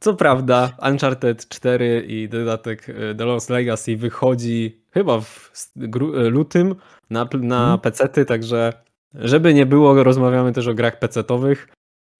[0.00, 6.74] co prawda Uncharted 4 i dodatek e, The Lost Legacy wychodzi chyba w e, lutym
[7.10, 7.78] na, na.
[7.78, 8.72] PC-ty, także
[9.14, 11.68] żeby nie było, rozmawiamy też o grach PC-towych.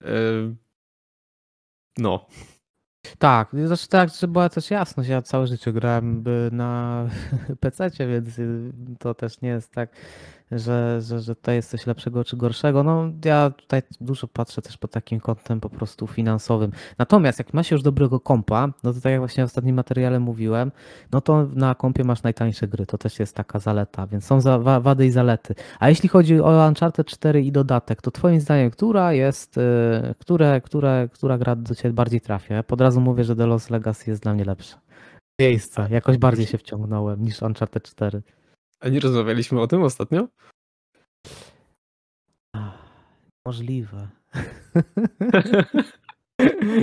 [0.03, 0.07] E,
[1.97, 2.27] No,
[3.17, 7.05] Tak, znaczy tak, żeby była też jasność, ja całe życie grałem na
[7.61, 8.39] PC-cie, więc
[8.99, 9.89] to też nie jest tak,
[10.51, 12.83] że, że, że tutaj jest coś lepszego czy gorszego.
[12.83, 16.71] No ja tutaj dużo patrzę też pod takim kątem po prostu finansowym.
[16.97, 20.19] Natomiast jak ma się już dobrego kompa, no to tak jak właśnie w ostatnim materiale
[20.19, 20.71] mówiłem,
[21.11, 24.59] no to na kompie masz najtańsze gry, to też jest taka zaleta, więc są za,
[24.59, 25.55] wa- wady i zalety.
[25.79, 29.61] A jeśli chodzi o Uncharted 4 i dodatek, to twoim zdaniem, która jest, y,
[30.19, 32.55] które, które, która gra do ciebie bardziej trafia?
[32.55, 34.75] Ja od razu mówię, że The Lost Legacy jest dla mnie lepsze.
[35.41, 38.21] Miejsca, jakoś bardziej się wciągnąłem niż Uncharted 4.
[38.79, 40.27] a nie rozmawialiśmy o tym ostatnio?
[43.45, 44.07] Możliwe.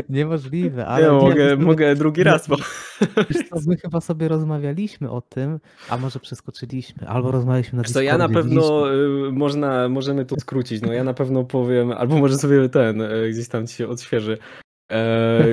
[0.09, 2.57] Niemożliwe, ale ja nie, mogę, my- mogę drugi raz, bo
[3.51, 8.19] co, my chyba sobie rozmawialiśmy o tym, a może przeskoczyliśmy, albo rozmawialiśmy na co, ja
[8.19, 10.83] na pewno y, można, możemy to skrócić.
[10.83, 14.39] No ja na pewno powiem, albo może sobie ten y, gdzieś tam ci się odświeży.
[14.93, 15.45] E,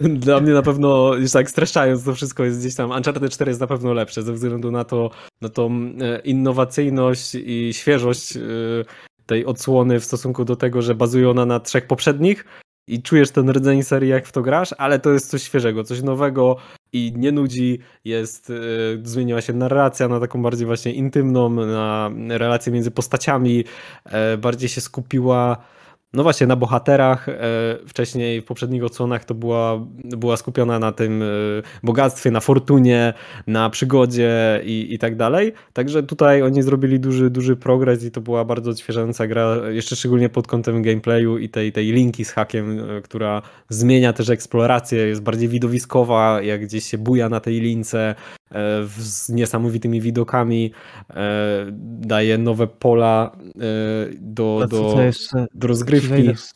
[0.18, 2.90] Dla mnie na pewno, już tak streszczając, to wszystko jest gdzieś tam.
[2.90, 5.10] Uncharted 4 jest na pewno lepsze ze względu na to,
[5.40, 8.84] na tą e, innowacyjność i świeżość y,
[9.26, 12.44] tej odsłony w stosunku do tego, że bazuje ona na trzech poprzednich
[12.88, 16.02] i czujesz ten rdzeń serii, jak w to grasz, ale to jest coś świeżego, coś
[16.02, 16.56] nowego
[16.92, 22.72] i nie nudzi, jest, y, zmieniła się narracja na taką bardziej właśnie intymną, na relacje
[22.72, 23.64] między postaciami,
[24.04, 25.73] e, bardziej się skupiła
[26.14, 27.28] no właśnie na bohaterach.
[27.28, 27.34] e,
[27.86, 31.26] Wcześniej w poprzednich odsłonach to była, była skupiona na tym e,
[31.82, 33.14] bogactwie, na fortunie,
[33.46, 35.52] na przygodzie i, i tak dalej.
[35.72, 40.28] Także tutaj oni zrobili duży, duży progres i to była bardzo odświeżająca gra, jeszcze szczególnie
[40.28, 45.22] pod kątem gameplayu i tej, tej linki z hakiem, e, która zmienia też eksplorację, jest
[45.22, 48.14] bardziej widowiskowa, jak gdzieś się buja na tej lince
[48.98, 50.72] z niesamowitymi widokami,
[51.80, 53.36] daje nowe pola
[54.20, 54.96] do, do,
[55.54, 56.03] do rozgrywki.
[56.08, 56.54] Wejdę w-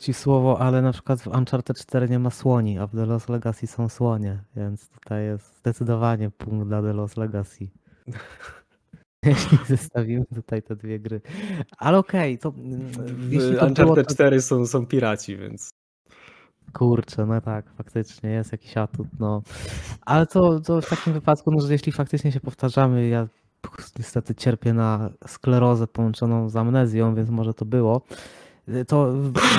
[0.00, 3.28] ci słowo, ale na przykład w Uncharted 4 nie ma słoni, a w The Lost
[3.28, 7.68] Legacy są słonie, więc tutaj jest zdecydowanie punkt dla The Lost Legacy.
[9.24, 11.20] Jeśli zestawimy tutaj te dwie gry.
[11.78, 15.70] Ale okej, to mm, W to było, Uncharted to 4 są, są piraci, więc
[16.72, 19.42] kurczę, no tak, faktycznie jest jakiś atut, no.
[20.00, 23.28] Ale to, to w takim wypadku, no, że jeśli faktycznie się powtarzamy, ja
[23.98, 28.02] niestety cierpię na sklerozę połączoną z amnezją, więc może to było.
[28.88, 29.14] To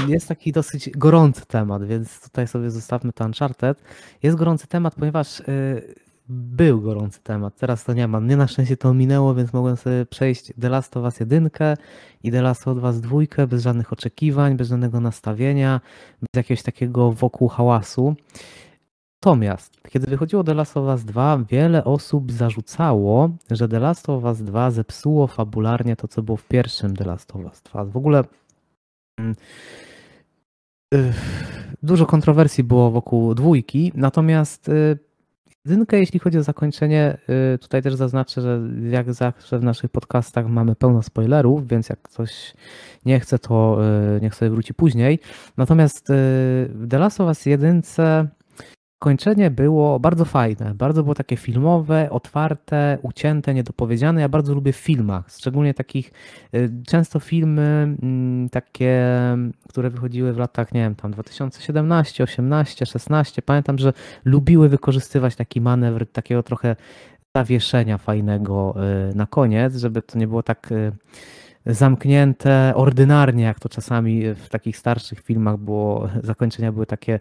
[0.07, 3.81] jest taki dosyć gorący temat, więc tutaj sobie zostawmy to Uncharted.
[4.23, 5.95] Jest gorący temat, ponieważ y,
[6.29, 8.19] był gorący temat, teraz to nie ma.
[8.19, 11.49] Mnie na szczęście to minęło, więc mogłem sobie przejść The Last of Us 1
[12.23, 15.81] i The Last of Us 2 bez żadnych oczekiwań, bez żadnego nastawienia,
[16.21, 18.15] bez jakiegoś takiego wokół hałasu.
[19.23, 24.23] Natomiast, kiedy wychodziło The Last of Us 2, wiele osób zarzucało, że The Last of
[24.23, 27.85] Us 2 zepsuło fabularnie to, co było w pierwszym The Last of Us 2.
[27.85, 28.23] W ogóle
[31.83, 34.97] dużo kontrowersji było wokół dwójki, natomiast y,
[35.65, 37.17] jedynkę, jeśli chodzi o zakończenie,
[37.55, 42.01] y, tutaj też zaznaczę, że jak zawsze w naszych podcastach mamy pełno spoilerów, więc jak
[42.01, 42.53] ktoś
[43.05, 43.79] nie chce, to
[44.17, 45.19] y, niech sobie wróci później.
[45.57, 47.81] Natomiast w The Last of Us 1
[48.99, 54.21] Kończenie było bardzo fajne, bardzo było takie filmowe, otwarte, ucięte, niedopowiedziane.
[54.21, 56.11] Ja bardzo lubię w filmach, szczególnie takich,
[56.55, 59.07] y, często filmy mm, takie,
[59.69, 63.41] które wychodziły w latach, nie wiem, tam 2017, 18, 16.
[63.41, 63.93] Pamiętam, że
[64.25, 66.75] lubiły wykorzystywać taki manewr takiego trochę
[67.35, 68.75] zawieszenia fajnego
[69.11, 70.91] y, na koniec, żeby to nie było tak y,
[71.65, 77.19] zamknięte ordynarnie, jak to czasami w takich starszych filmach było, zakończenia były takie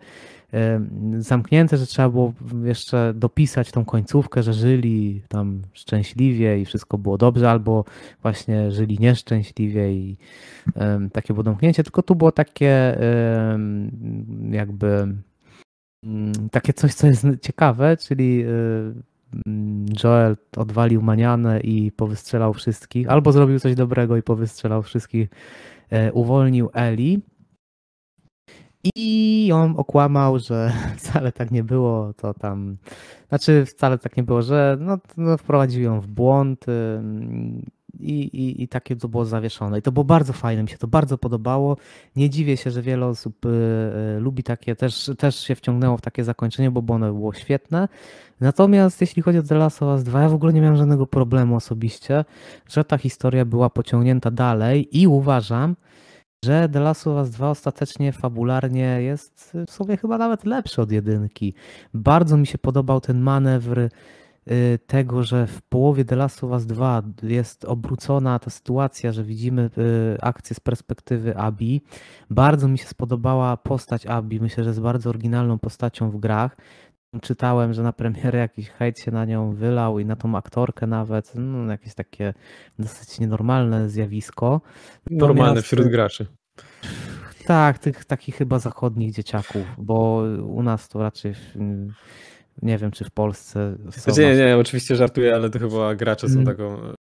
[1.19, 2.33] zamknięte, że trzeba było
[2.65, 7.85] jeszcze dopisać tą końcówkę, że żyli tam szczęśliwie i wszystko było dobrze, albo
[8.23, 10.17] właśnie żyli nieszczęśliwie i
[11.13, 12.99] takie było domknięcie, tylko tu było takie
[14.51, 15.17] jakby
[16.05, 19.08] mm, takie coś, co jest ciekawe, czyli y,
[20.05, 25.29] Joel odwalił manianę i powystrzelał wszystkich, albo zrobił coś dobrego i powystrzelał wszystkich,
[25.91, 27.23] e, uwolnił Eli.
[28.97, 32.77] I on okłamał, że wcale tak nie było, to tam,
[33.29, 36.67] znaczy wcale tak nie było, że no, no wprowadził ją w błąd
[37.95, 39.79] i, i, i takie to było zawieszone.
[39.79, 41.77] I to było bardzo fajne, mi się to bardzo podobało.
[42.17, 43.49] Nie dziwię się, że wiele osób y,
[44.17, 47.89] y, lubi takie, też, też się wciągnęło w takie zakończenie, bo ono było świetne.
[48.41, 51.07] Natomiast jeśli chodzi o The Last of Us 2, ja w ogóle nie miałem żadnego
[51.07, 52.25] problemu osobiście,
[52.69, 55.77] że ta historia była pociągnięta dalej i uważam,
[56.45, 60.93] że The Last of Us 2 ostatecznie fabularnie jest w sobie chyba nawet lepszy od
[60.93, 61.55] jedynki.
[61.95, 63.89] Bardzo mi się podobał ten manewr
[64.87, 69.71] tego, że w połowie The Last of Us 2 jest obrócona ta sytuacja, że widzimy
[69.79, 71.83] y, akcję z perspektywy Abi.
[72.31, 74.41] Bardzo mi się spodobała postać Abi.
[74.41, 76.57] Myślę, że jest bardzo oryginalną postacią w grach.
[77.23, 81.33] Czytałem, że na premierę jakiś hejt się na nią wylał i na tą aktorkę nawet.
[81.35, 82.35] No, jakieś takie
[82.79, 84.61] dosyć nienormalne zjawisko.
[85.11, 86.27] Normalne Natomiast, wśród graczy.
[87.47, 91.35] Tak, tych takich chyba zachodnich dzieciaków, bo u nas to raczej
[92.63, 93.77] nie wiem, czy w Polsce.
[93.89, 96.47] Znaczy, nie, nie, oczywiście żartuję, ale to chyba gracze są mm.
[96.47, 96.93] taką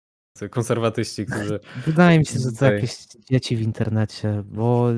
[0.50, 1.60] konserwatyści, którzy.
[1.86, 2.96] Wydaje mi się, że to jakieś
[3.30, 4.88] dzieci w internecie, bo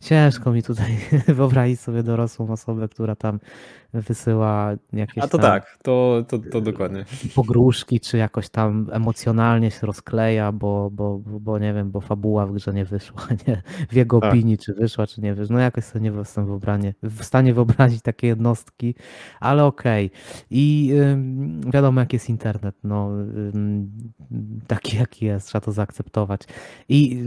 [0.00, 3.40] ciężko mi tutaj wyobrazić sobie dorosłą osobę, która tam
[3.92, 5.24] wysyła jakieś.
[5.24, 7.04] A to tak, to, to, to dokładnie.
[7.34, 12.52] Pogróżki, czy jakoś tam emocjonalnie się rozkleja, bo, bo, bo nie wiem, bo fabuła w
[12.52, 13.62] grze nie wyszła, nie?
[13.88, 14.30] W jego tak.
[14.30, 15.56] opinii, czy wyszła, czy nie wyszła.
[15.56, 16.60] No jakoś sobie nie jestem w,
[17.02, 18.94] w stanie wyobrazić takie jednostki,
[19.40, 20.06] ale okej.
[20.06, 20.18] Okay.
[20.50, 23.10] I ym, wiadomo, jak jest internet, no
[23.54, 23.90] ym,
[24.66, 26.40] taki jaki jest, trzeba to zaakceptować.
[26.88, 27.22] I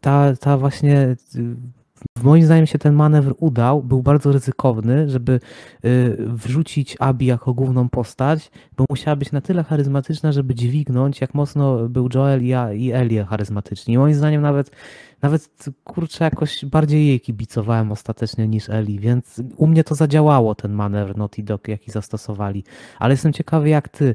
[0.00, 1.16] ta, ta właśnie
[2.24, 5.40] moim zdaniem się ten manewr udał, był bardzo ryzykowny, żeby
[5.84, 11.34] y, wrzucić Abi jako główną postać, bo musiała być na tyle charyzmatyczna, żeby dźwignąć, jak
[11.34, 13.94] mocno był Joel i, i Elie charyzmatyczni.
[13.94, 14.70] I moim zdaniem nawet,
[15.22, 15.48] nawet
[15.84, 21.16] kurczę, jakoś bardziej jej kibicowałem ostatecznie niż Eli, więc u mnie to zadziałało, ten manewr
[21.16, 22.64] Naughty Dog, jaki zastosowali.
[22.98, 24.14] Ale jestem ciekawy, jak ty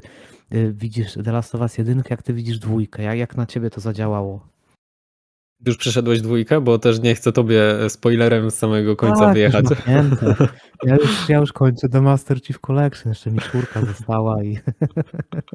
[0.54, 3.70] y, widzisz The Last of Us 1, jak ty widzisz dwójkę, jak, jak na ciebie
[3.70, 4.50] to zadziałało?
[5.66, 9.64] Już przeszedłeś dwójkę, bo też nie chcę tobie spoilerem z samego końca tak, wyjechać.
[10.84, 14.58] Ja już, ja już kończę The Master Chief Collection, jeszcze mi czwórka została i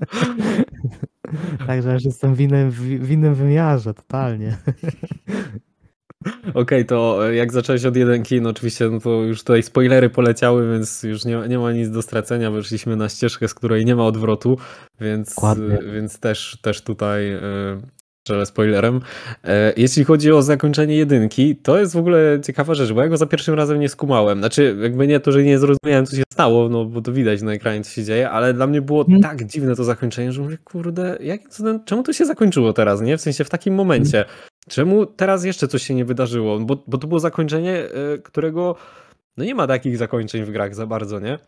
[1.67, 4.57] także już jestem w innym, w innym wymiarze, totalnie.
[6.49, 10.71] Okej, okay, to jak zacząłeś od jedynki, no oczywiście no to już tutaj spoilery poleciały,
[10.71, 14.05] więc już nie, nie ma nic do stracenia, weszliśmy na ścieżkę, z której nie ma
[14.05, 14.57] odwrotu,
[15.01, 15.35] więc,
[15.93, 17.31] więc też, też tutaj
[18.25, 19.01] strzelę spoilerem.
[19.43, 23.17] E, jeśli chodzi o zakończenie jedynki, to jest w ogóle ciekawa rzecz, bo ja go
[23.17, 24.39] za pierwszym razem nie skumałem.
[24.39, 27.53] Znaczy, jakby nie to, że nie zrozumiałem, co się stało, no bo to widać na
[27.53, 29.21] ekranie, co się dzieje, ale dla mnie było hmm.
[29.21, 31.41] tak dziwne to zakończenie, że mówię, kurde, jak,
[31.85, 33.17] czemu to się zakończyło teraz, nie?
[33.17, 34.25] W sensie w takim momencie.
[34.69, 36.59] Czemu teraz jeszcze coś się nie wydarzyło?
[36.59, 38.75] Bo, bo to było zakończenie, e, którego
[39.37, 41.39] no nie ma takich zakończeń w grach za bardzo, nie?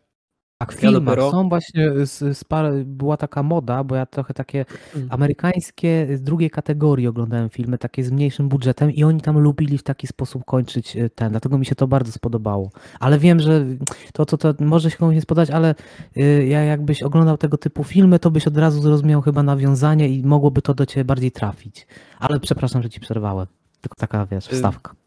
[0.58, 1.32] Tak, w filmach dopiero...
[1.32, 4.66] są właśnie, z, z par, była taka moda, bo ja trochę takie
[4.96, 5.08] mm.
[5.12, 9.84] amerykańskie z drugiej kategorii oglądałem filmy, takie z mniejszym budżetem i oni tam lubili w
[9.84, 12.70] taki sposób kończyć e, ten, dlatego mi się to bardzo spodobało.
[13.00, 13.66] Ale wiem, że
[14.14, 15.76] to, to, to może się komuś nie spodobać, ale
[16.18, 20.24] y, ja jakbyś oglądał tego typu filmy, to byś od razu zrozumiał chyba nawiązanie i
[20.26, 21.88] mogłoby to do ciebie bardziej trafić.
[22.20, 23.48] Ale przepraszam, że ci przerwałem.
[23.82, 25.07] Tylko taka, wiesz, y, wstawka.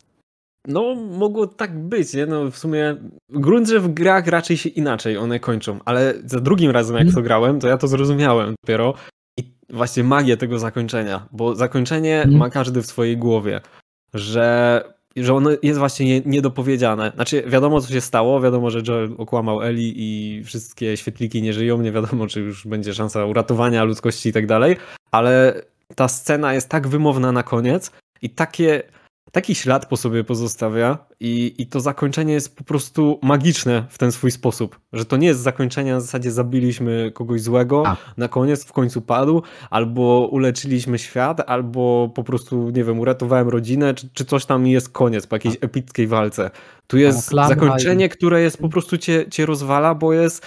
[0.68, 2.26] No, mogło tak być, nie?
[2.26, 2.96] No, w sumie
[3.28, 7.14] grunt, że w grach raczej się inaczej one kończą, ale za drugim razem jak mhm.
[7.14, 8.94] to grałem, to ja to zrozumiałem dopiero
[9.36, 12.36] i właśnie magię tego zakończenia, bo zakończenie mm.
[12.36, 13.60] ma każdy w swojej głowie,
[14.14, 14.84] że,
[15.16, 17.12] że ono jest właśnie niedopowiedziane.
[17.14, 21.82] Znaczy, wiadomo co się stało, wiadomo, że Joel okłamał Eli i wszystkie świetliki nie żyją,
[21.82, 24.76] nie wiadomo, czy już będzie szansa uratowania ludzkości i tak dalej,
[25.10, 25.62] ale
[25.94, 27.92] ta scena jest tak wymowna na koniec
[28.22, 28.82] i takie
[29.32, 34.12] taki ślad po sobie pozostawia i, i to zakończenie jest po prostu magiczne w ten
[34.12, 37.96] swój sposób, że to nie jest zakończenie na zasadzie zabiliśmy kogoś złego, A.
[38.16, 43.94] na koniec w końcu padł, albo uleczyliśmy świat, albo po prostu, nie wiem, uratowałem rodzinę,
[43.94, 46.50] czy, czy coś tam jest koniec po jakiejś epickiej walce.
[46.86, 50.46] Tu jest zakończenie, które jest po prostu cię, cię rozwala, bo jest,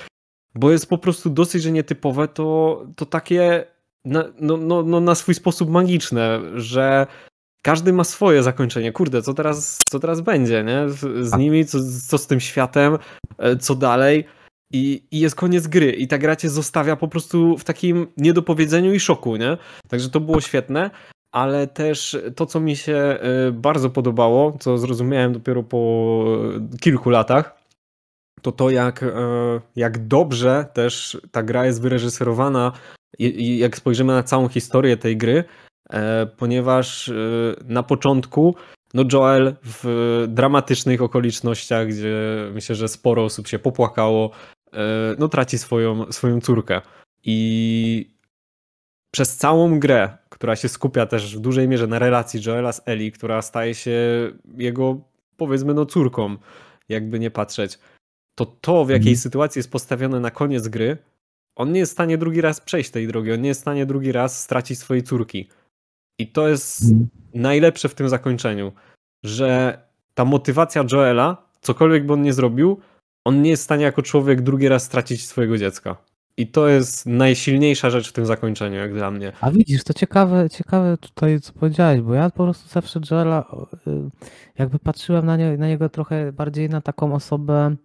[0.56, 3.66] bo jest po prostu dosyć, że nietypowe, to, to takie
[4.06, 7.08] na, no, no, no, na swój sposób magiczne, że
[7.66, 8.92] każdy ma swoje zakończenie.
[8.92, 10.90] Kurde, co teraz, co teraz będzie, nie?
[11.26, 12.98] Z nimi, co, co z tym światem,
[13.38, 14.26] e, co dalej.
[14.74, 15.92] I, I jest koniec gry.
[15.92, 19.58] I ta gra cię zostawia po prostu w takim niedopowiedzeniu i szoku, nie?
[19.88, 20.92] Także to było świetne,
[21.32, 26.26] ale też to, co mi się e, bardzo podobało, co zrozumiałem dopiero po
[26.80, 27.64] kilku latach,
[28.42, 29.08] to to, jak, e,
[29.76, 32.72] jak dobrze też ta gra jest wyreżyserowana
[33.20, 35.44] i, i jak spojrzymy na całą historię tej gry, e,
[36.38, 37.14] ponieważ e,
[37.66, 38.56] na początku
[38.94, 42.16] no Joel w dramatycznych okolicznościach, gdzie
[42.54, 44.32] myślę, że sporo osób się popłakało,
[44.74, 44.78] e,
[45.20, 46.82] no traci swoją, swoją córkę.
[47.24, 48.14] I
[49.12, 53.12] przez całą grę, która się skupia też w dużej mierze na relacji Joela z Ellie,
[53.12, 53.92] która staje się
[54.58, 55.02] jego,
[55.38, 56.38] powiedzmy, no córką,
[56.90, 57.80] jakby nie patrzeć,
[58.36, 59.18] to to, w jakiej Mhm.
[59.18, 60.98] sytuacji jest postawione na koniec gry,
[61.56, 63.86] on nie jest w stanie drugi raz przejść tej drogi, on nie jest w stanie
[63.86, 65.50] drugi raz stracić swojej córki.
[66.20, 67.08] I to jest Mhm.
[67.34, 68.72] najlepsze w tym zakończeniu,
[69.24, 69.78] że
[70.14, 72.80] ta motywacja Joela, cokolwiek by on nie zrobił,
[73.26, 75.96] on nie jest w stanie jako człowiek drugi raz stracić swojego dziecka.
[76.38, 79.32] I to jest najsilniejsza rzecz w tym zakończeniu, jak dla mnie.
[79.42, 83.46] A widzisz, to ciekawe, ciekawe tutaj, co powiedziałeś, bo ja po prostu zawsze Joela
[83.88, 83.92] y,
[84.58, 87.76] jakby patrzyłem na, nie, na niego trochę bardziej na taką osobę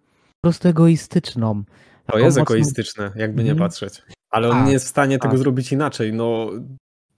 [0.41, 1.63] po prostu egoistyczną.
[2.11, 3.69] To jest mocno- egoistyczne, jakby nie Mhm.
[3.69, 4.01] patrzeć.
[4.29, 5.37] Ale on Tak, nie jest w stanie tego tak.
[5.39, 6.13] zrobić inaczej.
[6.13, 6.49] No,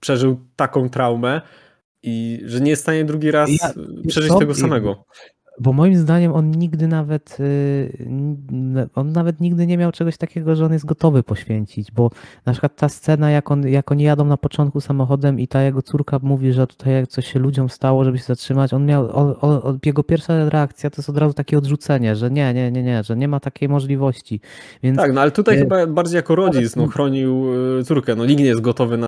[0.02, 1.40] przeżył taką traumę
[2.02, 3.70] i że nie jest w stanie drugi raz Ja-
[4.04, 5.04] y, przeżyć tego samego.
[5.60, 10.64] Bo moim zdaniem on nigdy nawet, y, on nawet nigdy nie miał czegoś takiego, że
[10.64, 12.10] on jest gotowy poświęcić, bo
[12.46, 15.82] na przykład ta scena, jak, on, jak oni jadą na początku samochodem i ta jego
[15.82, 19.78] córka mówi, że tutaj coś się ludziom stało, żeby się zatrzymać, on miał, on, on,
[19.86, 23.16] jego pierwsza reakcja to jest od razu takie odrzucenie, że nie, nie, nie, nie, że
[23.16, 24.40] nie ma takiej możliwości,
[24.82, 27.46] więc Tak, no ale tutaj y, chyba bardziej jako rodzic no, chronił
[27.78, 28.16] y, córkę.
[28.16, 29.06] No nikt nie jest gotowy na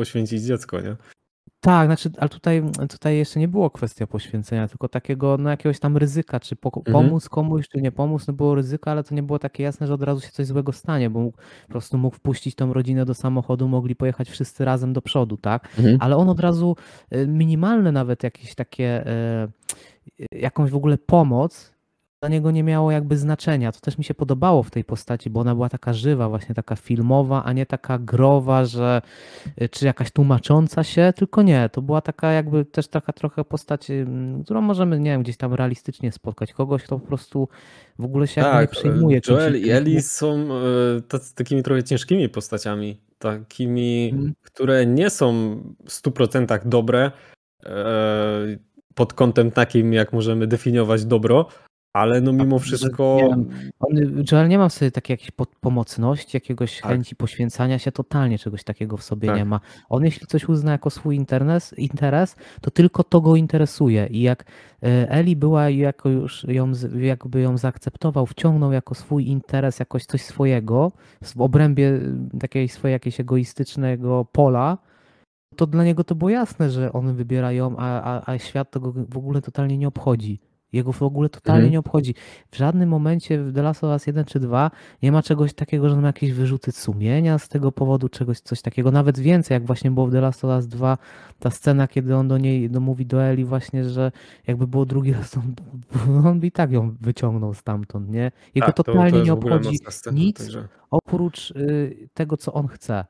[0.00, 0.96] poświęcić dziecko, nie?
[1.60, 5.96] Tak, znaczy, ale tutaj, tutaj jeszcze nie było kwestia poświęcenia, tylko takiego no, jakiegoś tam
[5.96, 6.92] ryzyka, czy po, Mhm.
[6.92, 9.94] pomóc komuś, czy nie pomóc, no było ryzyko, ale to nie było takie jasne, że
[9.94, 13.14] od razu się coś złego stanie, bo mógł, po prostu mógł wpuścić tą rodzinę do
[13.14, 15.68] samochodu, mogli pojechać wszyscy razem do przodu, tak?
[16.00, 16.76] Ale on od razu
[17.14, 21.72] y, minimalne nawet jakieś takie, y, y, jakąś w ogóle pomoc
[22.20, 23.72] dla niego nie miało jakby znaczenia.
[23.72, 26.76] To też mi się podobało w tej postaci, bo ona była taka żywa, właśnie taka
[26.76, 29.02] filmowa, a nie taka growa, że
[29.62, 33.90] y, czy jakaś tłumacząca się, tylko nie, to była taka jakby też taka trochę postać,
[33.90, 36.52] ym, którą możemy, nie wiem, gdzieś tam realistycznie spotkać.
[36.52, 37.48] Kogoś, kto po prostu
[37.98, 39.16] w ogóle się jakby nie Tak, przejmuje.
[39.18, 39.70] e, czymś Joel i.
[39.70, 43.00] Ellie są e, tacy- takimi trochę ciężkimi postaciami.
[43.18, 44.34] Takimi, Mhm.
[44.42, 47.10] które nie są w 100% dobre
[47.66, 47.70] e,
[48.94, 51.46] pod kątem takim, jak możemy definiować dobro,
[51.92, 53.18] ale no mimo że wszystko
[53.92, 56.90] wiem, Joel nie ma w sobie takiej jakiejś po- pomocności, jakiegoś Tak.
[56.90, 59.36] chęci poświęcania się, totalnie czegoś takiego w sobie Tak.
[59.36, 59.60] nie ma.
[59.88, 64.44] On jeśli coś uzna jako swój interes, interes, to tylko to go interesuje i jak
[64.82, 70.22] e, Eli była jako już ją, jakby ją zaakceptował, wciągnął jako swój interes, jakoś coś
[70.22, 72.00] swojego, w obrębie
[72.40, 74.78] takiej swojej jakiegoś egoistycznego pola,
[75.56, 78.92] to dla niego to było jasne, że on wybiera ją, a, a, a świat tego
[79.08, 80.40] w ogóle totalnie nie obchodzi.
[80.72, 81.72] Jego w ogóle totalnie Mhm.
[81.72, 82.14] nie obchodzi.
[82.50, 84.70] W żadnym momencie w The Last of Us 1 czy 2
[85.02, 88.62] nie ma czegoś takiego, że on ma jakieś wyrzuty sumienia z tego powodu, czegoś, coś
[88.62, 88.90] takiego.
[88.90, 90.98] Nawet więcej, jak właśnie było w The Last of Us 2,
[91.38, 94.12] ta scena, kiedy on do niej no, mówi do Eli właśnie, że
[94.46, 95.54] jakby było drugi raz, to on,
[96.26, 98.30] on i tak ją wyciągnął stamtąd, nie?
[98.54, 102.52] Jego tak, to, to totalnie jest nie obchodzi scena, nic także- oprócz y, tego, co
[102.52, 103.04] on chce.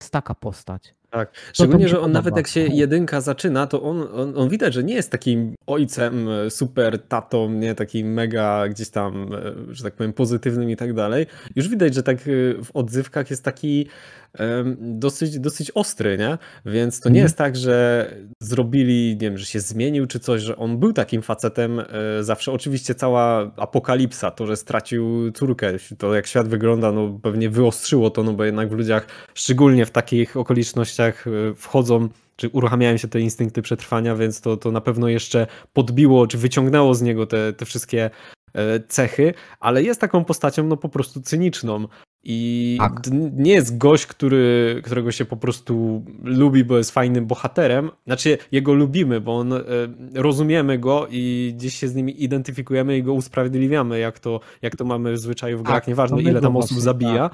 [0.00, 0.94] Jest taka postać.
[1.16, 4.84] Tak, szczególnie, że on nawet jak się jedynka zaczyna, to on, on, on widać, że
[4.84, 9.94] nie jest takim ojcem, e, super tatą, nie takim mega gdzieś tam, e, że tak
[9.94, 11.26] powiem, pozytywnym i tak dalej.
[11.56, 12.22] Już widać, że tak e,
[12.64, 13.86] w odzywkach jest taki
[14.78, 16.38] dosyć, dosyć ostry, nie?
[16.66, 17.24] Więc to nie Mhm.
[17.24, 18.10] jest tak, że
[18.40, 21.84] zrobili, nie wiem, że się zmienił czy coś, że on był takim facetem e,
[22.24, 22.52] zawsze.
[22.52, 28.22] Oczywiście cała apokalipsa, to, że stracił córkę, to jak świat wygląda, no pewnie wyostrzyło to,
[28.22, 33.20] no bo jednak w ludziach szczególnie w takich okolicznościach e, wchodzą, czy uruchamiają się te
[33.20, 37.64] instynkty przetrwania, więc to, to na pewno jeszcze podbiło, czy wyciągnęło z niego te, te
[37.64, 38.10] wszystkie
[38.54, 41.86] e, cechy, ale jest taką postacią no po prostu cyniczną.
[42.24, 43.02] I Tak.
[43.32, 47.90] nie jest gość, który, którego się po prostu lubi, bo jest fajnym bohaterem.
[48.06, 49.60] Znaczy, jego lubimy, bo on, e,
[50.14, 54.84] rozumiemy go i gdzieś się z nim identyfikujemy i go usprawiedliwiamy, jak to, jak to
[54.84, 55.76] mamy w zwyczaju w grach.
[55.76, 57.30] Tak, Nieważne, ile tam osób zabija.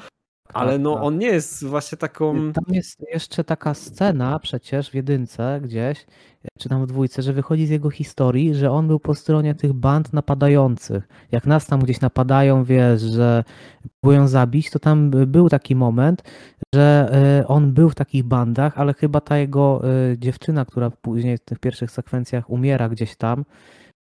[0.53, 1.03] Ale tak, no tak.
[1.03, 2.53] on nie jest właśnie taką...
[2.53, 6.07] Tam jest jeszcze taka scena przecież w jedynce gdzieś,
[6.59, 9.73] czy tam w dwójce, że wychodzi z jego historii, że on był po stronie tych
[9.73, 11.09] band napadających.
[11.33, 13.45] Jak nas tam gdzieś napadają, wiesz, że
[14.01, 16.23] próbują zabić, to tam był taki moment,
[16.75, 19.83] że e, on był w takich bandach, ale chyba ta jego
[20.17, 23.45] dziewczyna, która później w tych pierwszych sekwencjach umiera gdzieś tam,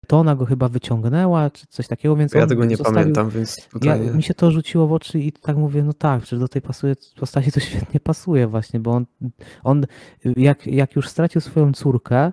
[0.05, 3.57] to ona go chyba wyciągnęła, czy coś takiego, więc Ja tego nie zostawił, pamiętam, więc
[3.57, 4.01] ja, tutaj...
[4.01, 6.95] mi się to rzuciło w oczy i tak mówię, no tak, przecież do tej pasuje,
[7.21, 9.07] postaci to świetnie pasuje właśnie, bo on,
[9.65, 9.87] on
[10.37, 12.33] jak, jak już stracił swoją córkę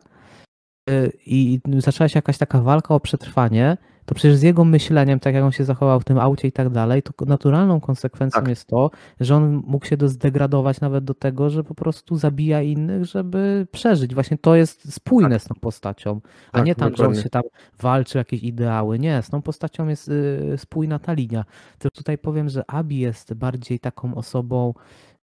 [0.89, 3.77] y, i zaczęła się jakaś taka walka o przetrwanie,
[4.11, 6.69] to przecież z jego myśleniem, tak jak on się zachował w tym aucie i tak
[6.69, 8.49] dalej, to naturalną konsekwencją Tak.
[8.49, 12.61] jest to, że on mógł się do- zdegradować nawet do tego, że po prostu zabija
[12.61, 14.13] innych, żeby przeżyć.
[14.13, 17.23] Właśnie to jest spójne z tą postacią, a Tak, nie tam, że on dokładnie.
[17.23, 17.41] się tam
[17.79, 18.99] walczy o jakieś ideały.
[18.99, 21.45] Nie, z tą postacią jest y, spójna ta linia.
[21.79, 24.73] Tylko tutaj powiem, że Abi jest bardziej taką osobą,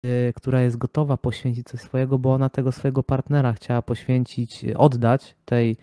[0.07, 5.37] y, która jest gotowa poświęcić coś swojego, bo ona tego swojego partnera chciała poświęcić, oddać
[5.45, 5.77] tej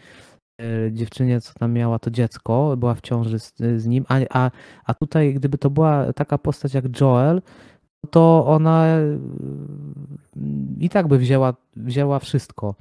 [0.91, 4.51] dziewczynie, co tam miała to dziecko, była w ciąży z, z nim, a, a,
[4.85, 7.41] a tutaj gdyby to była taka postać jak Joel,
[8.11, 9.19] to ona y,
[10.79, 12.75] i tak by wzięła, wzięła wszystko.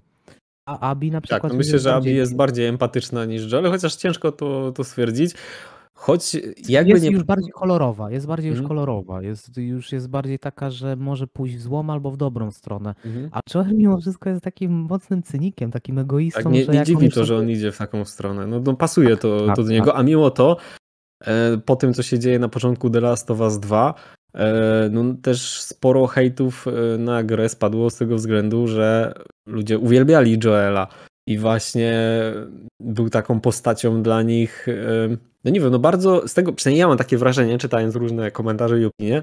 [0.67, 1.43] A Abi na przykład...
[1.43, 4.85] Tak, no już myślę, że Abi jest bardziej empatyczna niż Joel, chociaż ciężko to, to
[4.85, 5.35] stwierdzić.
[6.01, 6.37] Choć
[6.69, 7.11] jakby jest nie...
[7.11, 8.69] już bardziej kolorowa, jest bardziej już Mhm.
[8.69, 12.95] kolorowa, jest, już jest bardziej taka, że może pójść w złą albo w dobrą stronę.
[13.05, 13.29] Mhm.
[13.33, 17.11] A Joel mimo wszystko jest takim mocnym cynikiem, takim egoistą, Tak, nie, że nie dziwi
[17.11, 18.47] to, że sobie- on idzie w taką stronę.
[18.47, 19.73] No, no pasuje to, Tak, to do tak.
[19.73, 20.57] niego, a mimo to
[21.25, 23.95] e, po tym, co się dzieje na początku The Last of Us 2,
[24.35, 29.13] e, no też sporo hejtów e, na grę spadło z tego względu, że
[29.47, 30.87] ludzie uwielbiali Joela
[31.29, 31.93] i właśnie
[32.81, 36.89] był taką postacią dla nich, e, no nie wiem, no bardzo z tego, przynajmniej ja
[36.89, 39.23] mam takie wrażenie, czytając różne komentarze i opinie,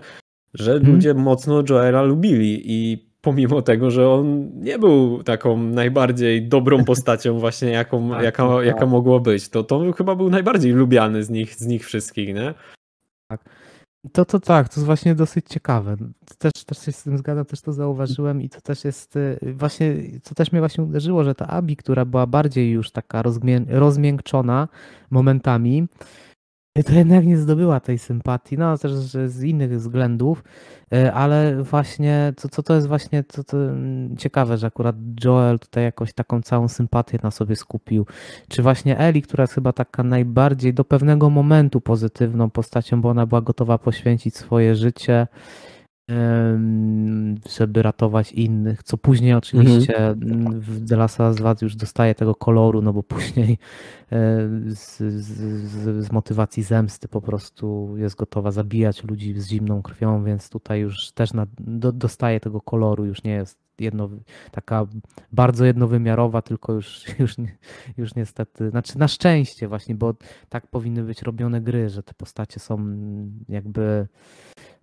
[0.53, 0.93] że Mhm.
[0.93, 7.39] ludzie mocno Joela lubili i pomimo tego, że on nie był taką najbardziej dobrą postacią
[7.39, 8.65] właśnie jaką, Tak, jaka, tak.
[8.65, 12.53] jaka mogło być, to, to chyba był najbardziej lubiany z nich, z nich wszystkich, nie?
[14.13, 15.97] To, to tak, to jest właśnie dosyć ciekawe.
[16.37, 19.95] Też, też się z tym zgadzam, też to zauważyłem i to też jest y, właśnie,
[20.23, 24.67] co też mnie właśnie uderzyło, że ta Abi, która była bardziej już taka rozmię- rozmiękczona
[25.09, 25.87] momentami,
[26.83, 30.43] to jednak nie zdobyła tej sympatii, no też że z innych względów,
[30.93, 35.83] y, ale właśnie, co, co to jest właśnie to, mm, ciekawe, że akurat Joel tutaj
[35.83, 38.05] jakoś taką całą sympatię na sobie skupił.
[38.47, 43.25] Czy właśnie Eli, która jest chyba taka najbardziej do pewnego momentu pozytywną postacią, bo ona
[43.25, 45.27] była gotowa poświęcić swoje życie,
[47.57, 52.15] żeby ratować innych, co później oczywiście mm, w The Last of Us 2 już dostaje
[52.15, 53.57] tego koloru, no bo później
[54.11, 55.25] e, z, z,
[55.67, 60.79] z, z motywacji zemsty po prostu jest gotowa zabijać ludzi z zimną krwią, więc tutaj
[60.79, 64.09] już też na, do, dostaje tego koloru, już nie jest jedno,
[64.51, 64.85] taka
[65.31, 67.35] bardzo jednowymiarowa, tylko już, już,
[67.97, 70.13] już niestety, znaczy na szczęście właśnie, bo
[70.49, 72.97] tak powinny być robione gry, że te postacie są
[73.49, 74.07] jakby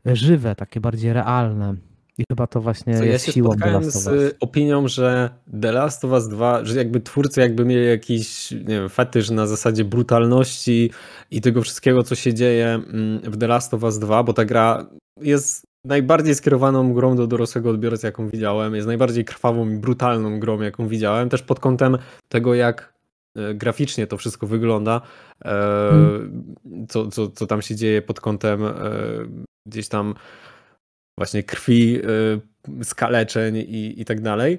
[0.05, 1.77] żywe, takie bardziej realne.
[2.19, 4.35] I chyba to właśnie Co ja jest się siłą The Last of z Us.
[4.41, 5.31] opinią, że
[5.61, 9.47] The Last of Us 2, że jakby twórcy jakby mieli jakiś, nie wiem, fetysz na
[9.47, 10.91] zasadzie brutalności
[11.31, 14.45] i tego wszystkiego, co się dzieje mm, w The Last of Us 2, bo ta
[14.45, 14.87] gra
[15.21, 20.61] jest najbardziej skierowaną grą do dorosłego odbiorcy, jaką widziałem, jest najbardziej krwawą i brutalną grą,
[20.61, 22.95] jaką widziałem, też pod kątem tego, jak
[23.37, 25.01] e, graficznie to wszystko wygląda,
[25.45, 26.87] e, Mm.
[26.89, 28.73] co, co, co tam się dzieje pod kątem e,
[29.69, 30.15] gdzieś tam
[31.19, 31.99] właśnie krwi,
[32.83, 34.59] skaleczeń i, i tak dalej.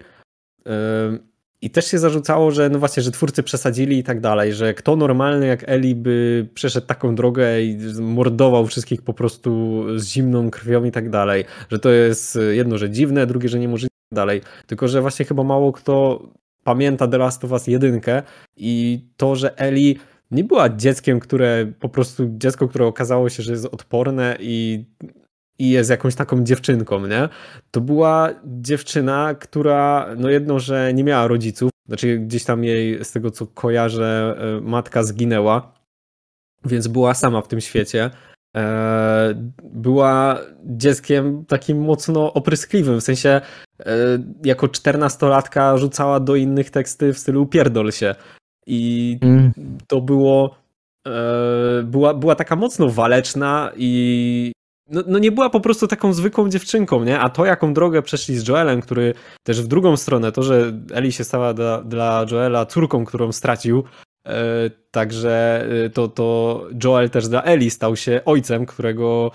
[1.63, 4.95] I też się zarzucało, że no właśnie, że twórcy przesadzili i tak dalej, że kto
[4.95, 10.83] normalny jak Eli by przeszedł taką drogę i mordował wszystkich po prostu z zimną krwią
[10.83, 11.45] i tak dalej.
[11.69, 14.41] Że to jest jedno, że dziwne, drugie, że niemożliwe i tak dalej.
[14.67, 16.27] Tylko, że właśnie chyba mało kto
[16.63, 18.01] pamięta The Last of Us 1
[18.57, 19.99] i to, że Eli
[20.31, 24.85] nie była dzieckiem, które po prostu dziecko, które okazało się, że jest odporne i
[25.59, 27.29] i jest jakąś taką dziewczynką, nie?
[27.71, 33.11] To była dziewczyna, która, no jedno, że nie miała rodziców, znaczy gdzieś tam jej, z
[33.11, 35.73] tego co kojarzę, e, matka zginęła,
[36.65, 38.09] więc była sama w tym świecie.
[38.55, 39.33] E,
[39.63, 43.85] Była dzieckiem takim mocno opryskliwym, w sensie e,
[44.45, 48.15] jako czternastolatka rzucała do innych teksty w stylu pierdol się.
[48.67, 49.51] I Mm.
[49.87, 50.55] to było.
[51.83, 54.51] Była, była taka mocno waleczna i.
[54.93, 57.19] No, no nie była po prostu taką zwykłą dziewczynką, nie?
[57.19, 59.13] A to, jaką drogę przeszli z Joelem, który
[59.43, 63.83] też w drugą stronę, to, że Eli się stała dla, dla Joela córką, którą stracił,
[64.27, 69.31] e, także e, to, to Joel też dla Eli stał się ojcem, którego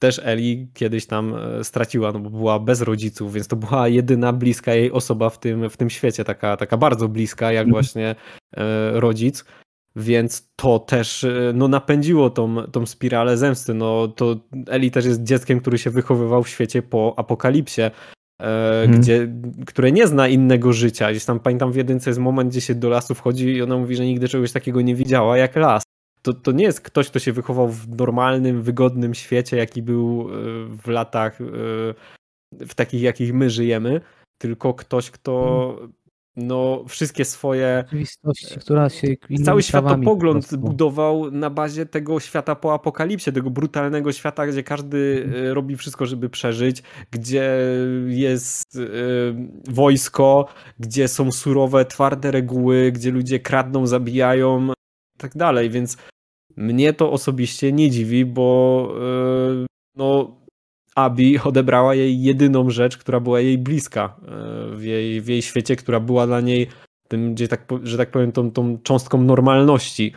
[0.00, 4.32] też Eli kiedyś tam e, straciła, no bo była bez rodziców, więc to była jedyna
[4.32, 7.72] bliska jej osoba w tym, w tym świecie, taka, taka bardzo bliska, jak mhm.
[7.72, 8.14] właśnie
[8.92, 9.44] rodzic.
[9.96, 13.74] Więc to też e, no, napędziło tą, tą spiralę zemsty.
[13.74, 14.36] No, to
[14.68, 17.82] Eli też jest dzieckiem, który się wychowywał w świecie po apokalipsie,
[18.42, 19.00] hmm.
[19.00, 19.28] gdzie,
[19.66, 21.10] które nie zna innego życia.
[21.10, 23.96] Gdzieś tam pamiętam w jedynce jest moment, gdzie się do lasu wchodzi i ona mówi,
[23.96, 25.82] że nigdy czegoś takiego nie widziała jak las
[26.22, 30.34] to, to nie jest ktoś, kto się wychował w normalnym, wygodnym świecie, jaki był e,
[30.82, 31.38] w latach,
[32.52, 34.00] w takich, jakich my żyjemy,
[34.38, 35.92] tylko ktoś, kto mhm.
[36.36, 37.84] No, wszystkie swoje.
[37.84, 39.08] Rzeczywistości, która się.
[39.44, 45.54] Cały światopogląd budował na bazie tego świata po apokalipsie, tego brutalnego świata, gdzie każdy e,
[45.54, 47.58] robi wszystko, żeby przeżyć, gdzie
[48.06, 48.78] jest
[49.68, 50.46] wojsko,
[50.78, 54.72] gdzie są surowe, twarde reguły, gdzie ludzie kradną, zabijają
[55.16, 55.70] i tak dalej.
[55.70, 55.96] Więc
[56.56, 58.88] mnie to osobiście nie dziwi, bo
[59.96, 60.36] no,
[60.96, 65.76] Abi odebrała jej jedyną rzecz, która była jej bliska yy, w jej, w jej świecie,
[65.76, 66.68] która była dla niej
[67.08, 70.12] tym, gdzie tak, że tak powiem, tą, tą cząstką normalności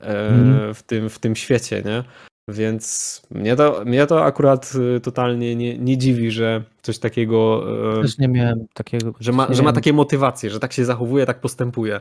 [0.00, 0.74] mm.
[0.74, 2.04] w, tym, w tym świecie, nie?
[2.48, 4.72] Więc mnie to, mnie to akurat
[5.02, 7.64] totalnie nie, nie dziwi, że coś takiego.
[8.02, 9.14] Też nie miałem takiego.
[9.20, 12.00] Że ma, że ma takie motywacje, że tak się zachowuje, tak postępuje.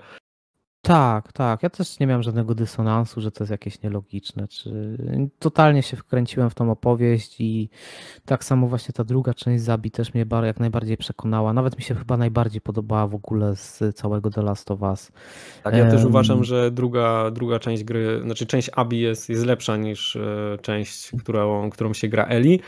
[0.81, 1.63] Tak, tak.
[1.63, 4.47] Ja też nie miałem żadnego dysonansu, że to jest jakieś nielogiczne.
[4.47, 4.97] Czy...
[5.39, 7.69] Totalnie się wkręciłem w tą opowieść i
[8.25, 11.53] tak samo właśnie ta druga część Zabi też mnie jak najbardziej przekonała.
[11.53, 15.11] Nawet mi się chyba najbardziej podobała w ogóle z całego The Last of Us.
[15.63, 19.77] Tak, ja też uważam, że druga, druga część gry, znaczy część Abi jest, jest lepsza
[19.77, 22.59] niż e, część, którą, którą się gra Eli.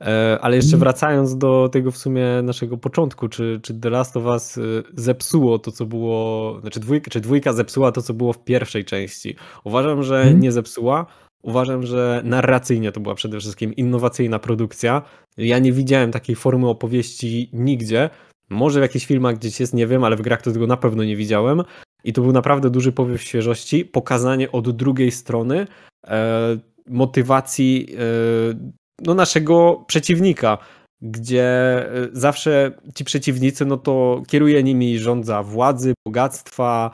[0.00, 4.24] E, ale jeszcze wracając do tego w sumie naszego początku, czy, czy The Last of
[4.24, 4.60] Us e,
[4.94, 9.36] zepsuło to, co było, znaczy dwójka, czy dwójka zepsuła to, co było w pierwszej części?
[9.64, 10.40] Uważam, że mhm.
[10.40, 11.06] nie zepsuła.
[11.42, 15.02] Uważam, że narracyjnie to była przede wszystkim innowacyjna produkcja.
[15.36, 18.10] Ja nie widziałem takiej formy opowieści nigdzie.
[18.50, 21.04] Może w jakichś filmach gdzieś jest, nie wiem, ale w grach to tego na pewno
[21.04, 21.62] nie widziałem.
[22.04, 25.66] I to był naprawdę duży powiew świeżości, pokazanie od drugiej strony
[26.06, 30.58] e, motywacji e, no, naszego przeciwnika,
[31.02, 36.90] gdzie e, zawsze ci przeciwnicy, no to kieruje nimi rządza władzy, bogactwa,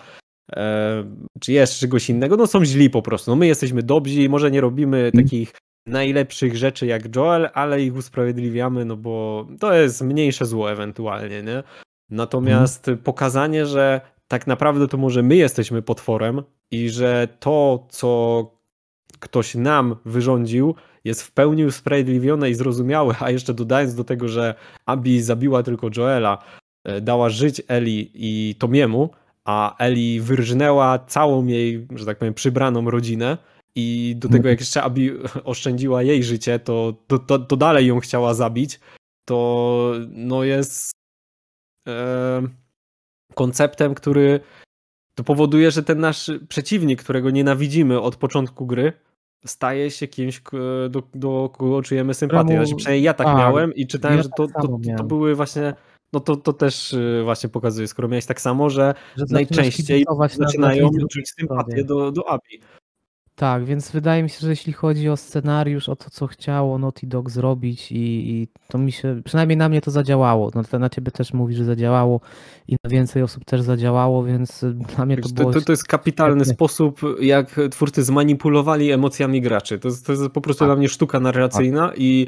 [0.57, 1.05] e,
[1.40, 3.30] czy jeszcze czegoś innego, no są źli po prostu.
[3.30, 5.24] No my jesteśmy dobrzy, może nie robimy mhm.
[5.24, 5.53] takich
[5.86, 11.62] najlepszych rzeczy jak Joel, ale ich usprawiedliwiamy, no bo to jest mniejsze zło ewentualnie, nie?
[12.11, 13.05] Natomiast hmm.
[13.05, 18.50] pokazanie, że tak naprawdę to może my jesteśmy potworem i że to, co
[19.20, 20.74] ktoś nam wyrządził,
[21.05, 24.55] jest w pełni usprawiedliwione i zrozumiałe, a jeszcze dodając do tego, że
[24.86, 26.38] Abi zabiła tylko Joela,
[26.84, 29.11] e, dała żyć Eli i Tomiemu,
[29.44, 33.38] a Eli wyrżnęła całą jej, że tak powiem, przybraną rodzinę.
[33.74, 35.11] I do tego jak jeszcze Abi
[35.44, 38.80] oszczędziła jej życie, to, to, to, to dalej ją chciała zabić,
[39.24, 40.90] to no jest
[41.88, 42.42] e,
[43.34, 44.40] konceptem, który
[45.14, 48.92] to powoduje, że ten nasz przeciwnik, którego nienawidzimy od początku gry,
[49.45, 50.43] staje się kimś,
[50.90, 52.57] do, do kogo czujemy sympatię.
[52.57, 55.34] Znaczy, przynajmniej ja tak A, miałem i czytałem, ja że to, tak to, to, były
[55.34, 55.74] właśnie
[56.12, 60.05] no to, to też y, właśnie pokazuje, skoro miałeś tak samo, że, że najczęściej
[60.38, 62.61] zaczynają czuć sympatię do, do Abi.
[63.37, 67.07] Tak, więc wydaje mi się, że jeśli chodzi o scenariusz, o to, co chciało Naughty
[67.07, 70.51] Dog zrobić i, i to mi się, przynajmniej na mnie to zadziałało.
[70.55, 72.20] No, na ciebie też mówi, że zadziałało
[72.68, 74.64] i na więcej osób też zadziałało, więc
[74.97, 75.53] dla mnie to było...
[75.53, 76.55] To, to jest kapitalny świetnie.
[76.55, 79.78] sposób, jak twórcy zmanipulowali emocjami graczy.
[79.78, 80.68] To, to jest po prostu tak.
[80.68, 82.26] dla mnie sztuka narracyjna i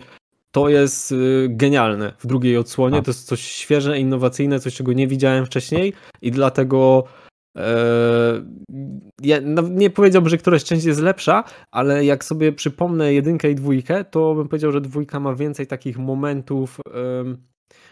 [0.51, 2.97] to jest y, genialne w drugiej odsłonie.
[2.97, 3.05] Tak.
[3.05, 5.93] To jest coś świeże, innowacyjne, coś, czego nie widziałem wcześniej
[6.23, 7.05] i dlatego
[7.57, 8.45] Eee,
[9.23, 9.39] ja
[9.71, 14.35] nie powiedziałbym, że któraś część jest lepsza, ale jak sobie przypomnę jedynkę i dwójkę, to
[14.35, 16.81] bym powiedział, że dwójka ma więcej takich momentów,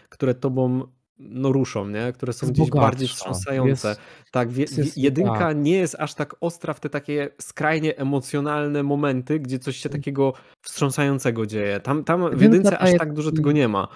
[0.09, 0.87] które tobą
[1.17, 2.13] no, ruszą, nie?
[2.13, 3.87] które są gdzieś bardziej wstrząsające.
[3.87, 4.01] Jest,
[4.31, 5.57] tak, wie, jedynka tak.
[5.57, 10.33] nie jest aż tak ostra w te takie skrajnie emocjonalne momenty, gdzie coś się takiego
[10.61, 11.79] wstrząsającego dzieje.
[11.79, 13.87] Tam, tam w jedynce aż tak dużo tego nie ma.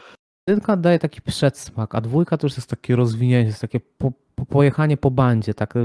[0.47, 4.11] Jedynka daje taki przedsmak, a dwójka to już jest takie rozwinięcie, jest takie po,
[4.45, 5.79] pojechanie po bandzie, tak, y,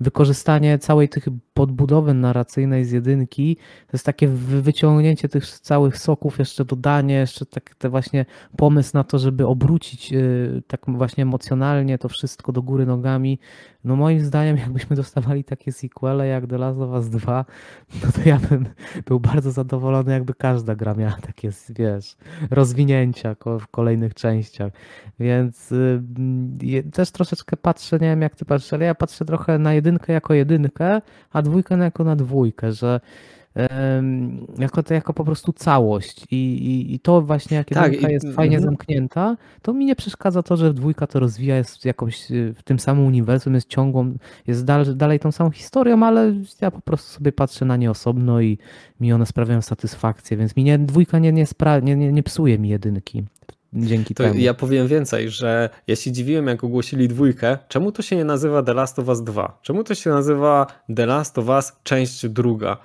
[0.00, 6.64] wykorzystanie całej tych podbudowy narracyjnej z jedynki, to jest takie wyciągnięcie tych całych soków, jeszcze
[6.64, 12.08] dodanie, jeszcze tak te właśnie pomysł na to, żeby obrócić y, tak właśnie emocjonalnie to
[12.08, 13.38] wszystko do góry nogami.
[13.84, 17.44] No moim zdaniem, jakbyśmy dostawali takie sequele jak The Last of Us 2,
[18.04, 18.66] no to ja bym
[19.06, 22.16] był bardzo zadowolony, jakby każda gra miała takie, wiesz,
[22.50, 24.72] rozwinięcia w kolejnych częściach.
[25.20, 26.02] Więc y,
[26.92, 30.34] też troszeczkę patrzę, nie wiem jak ty patrzysz, ale ja patrzę trochę na jedynkę jako
[30.34, 31.00] jedynkę,
[31.32, 33.00] a dwójkę jako na dwójkę, że
[34.58, 36.26] jako, to, jako po prostu całość.
[36.30, 38.70] I, i, i to właśnie, jak Tak, jedynka i- jest fajnie mhm.
[38.70, 42.78] zamknięta, to mi nie przeszkadza to, że dwójka to rozwija, jest jakąś y, w tym
[42.78, 44.14] samym uniwersum, jest ciągłą,
[44.46, 48.40] jest dal, dalej tą samą historią, ale ja po prostu sobie patrzę na nie osobno
[48.40, 48.58] i
[49.00, 52.58] mi one sprawiają satysfakcję, więc mi nie, dwójka nie, nie, spra- nie, nie, nie psuje
[52.58, 53.24] mi jedynki.
[53.74, 54.38] Dzięki To temu.
[54.40, 58.62] ja powiem więcej, że ja się dziwiłem, jak ogłosili dwójkę, czemu to się nie nazywa
[58.62, 59.58] The Last of Us 2?
[59.62, 60.66] Czemu to się nazywa
[60.96, 62.76] The Last of Us część druga?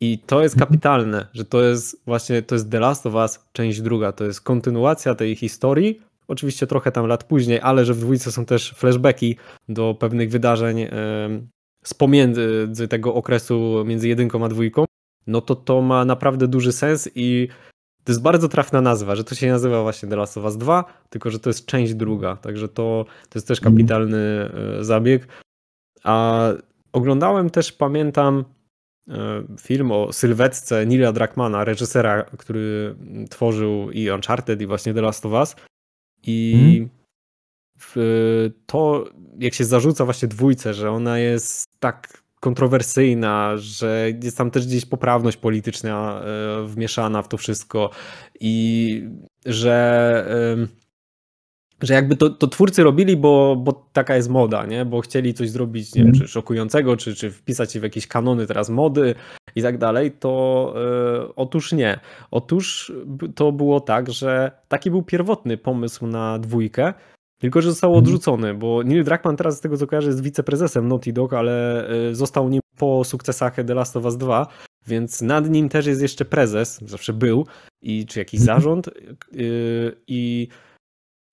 [0.00, 0.68] I to jest Mhm.
[0.68, 4.40] kapitalne, że to jest właśnie, to jest The Last of Us część druga, to jest
[4.40, 9.36] kontynuacja tej historii, oczywiście trochę tam lat później, ale że w dwójce są też flashbacki
[9.68, 10.86] do pewnych wydarzeń
[11.84, 14.84] z pomiędzy tego okresu między jedynką a dwójką,
[15.26, 17.48] no to to ma naprawdę duży sens i
[18.04, 20.84] to jest bardzo trafna nazwa, że to się nazywa właśnie The Last of Us 2,
[21.10, 23.74] tylko że to jest część druga, także to, to jest też Mhm.
[23.76, 25.28] kapitalny e, zabieg.
[26.04, 26.42] A
[26.92, 28.44] oglądałem też, pamiętam,
[29.08, 32.94] e, film o sylwetce Nila Druckmana, reżysera, który
[33.30, 35.56] tworzył i Uncharted i właśnie The Last of Us.
[36.22, 36.88] I Mhm.
[38.66, 39.04] to,
[39.38, 44.84] jak się zarzuca właśnie dwójce, że ona jest tak kontrowersyjna, że jest tam też gdzieś
[44.84, 47.90] poprawność polityczna e, wmieszana w to wszystko
[48.40, 49.08] i
[49.46, 50.26] że,
[51.82, 54.84] że jakby to, to twórcy robili, bo, bo taka jest moda, nie?
[54.84, 56.22] Bo chcieli coś zrobić, nie wiem, Mhm.
[56.26, 59.14] czy szokującego, czy, czy wpisać się w jakieś kanony teraz mody
[59.54, 62.00] i tak dalej, to e, otóż nie.
[62.30, 62.92] Otóż
[63.34, 66.94] to było tak, że taki był pierwotny pomysł na dwójkę,
[67.42, 68.04] tylko że został Mhm.
[68.04, 72.14] odrzucony, bo Neil Druckmann teraz z tego co kojarzę jest wiceprezesem Naughty Dog, ale e,
[72.14, 74.46] został nim po sukcesach The Last of Us 2,
[74.86, 77.46] więc nad nim też jest jeszcze prezes, zawsze był,
[77.82, 78.58] i czy jakiś Mhm.
[78.60, 78.90] zarząd
[79.32, 80.48] yy, i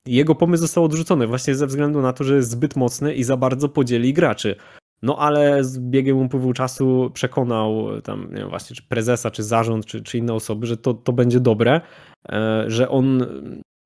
[0.08, 3.38] jego pomysł został odrzucony właśnie ze względu na to, że jest zbyt mocny i za
[3.38, 4.56] bardzo podzieli graczy.
[5.02, 9.86] No ale z biegiem upływu czasu przekonał tam, nie wiem, właśnie, czy prezesa, czy zarząd,
[9.86, 11.82] czy, czy inne osoby, że to, to będzie dobre,
[12.30, 13.26] e, że on,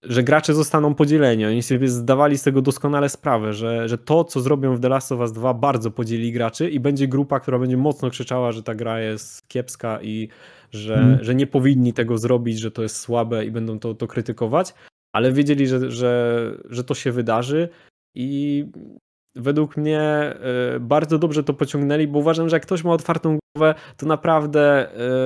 [0.04, 1.46] że gracze zostaną podzieleni.
[1.46, 5.12] Oni sobie zdawali z tego doskonale sprawę, że, że to, co zrobią w The Last
[5.12, 8.76] of Us 2 bardzo podzieli graczy i będzie grupa, która będzie mocno krzyczała, że ta
[8.76, 10.30] gra jest kiepska i
[10.72, 11.24] że, Mm.
[11.24, 14.74] że nie powinni tego zrobić, że to jest słabe i będą to, to krytykować,
[15.16, 17.70] ale wiedzieli, że, że, że to się wydarzy
[18.16, 18.66] i
[19.36, 20.36] według mnie e,
[20.80, 24.62] bardzo dobrze to pociągnęli, bo uważam, że jak ktoś ma otwartą głowę, to naprawdę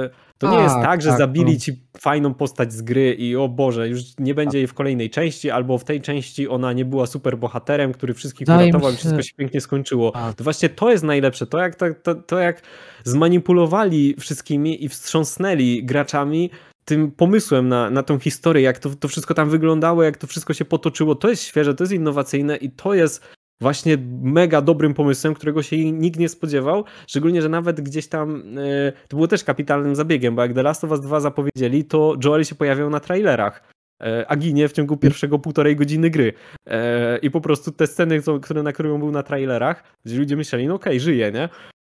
[0.05, 1.59] e, to nie jest Tak, tak, że tak, zabili no.
[1.59, 5.51] ci fajną postać z gry i o Boże, już nie będzie jej w kolejnej części,
[5.51, 8.97] albo w tej części ona nie była super bohaterem, który wszystkich mi uratował i się-
[8.97, 10.11] wszystko się pięknie skończyło.
[10.11, 10.35] Tak.
[10.35, 12.61] To właśnie to jest najlepsze, to jak, to, to, to jak
[13.03, 16.49] zmanipulowali wszystkimi i wstrząsnęli graczami
[16.85, 20.53] tym pomysłem na, na tą historię, jak to, to wszystko tam wyglądało, jak to wszystko
[20.53, 25.33] się potoczyło, to jest świeże, to jest innowacyjne i to jest właśnie mega dobrym pomysłem,
[25.33, 29.95] którego się nikt nie spodziewał, szczególnie, że nawet gdzieś tam e, to było też kapitalnym
[29.95, 33.63] zabiegiem, bo jak The Last of Us 2 zapowiedzieli, to Joel się pojawiał na trailerach,
[34.03, 36.33] e, a ginie w ciągu pierwszego półtorej godziny gry.
[36.67, 40.75] E, I po prostu te sceny, które nakryją był na trailerach, gdzie ludzie myśleli, no
[40.75, 41.49] okej, żyje, nie?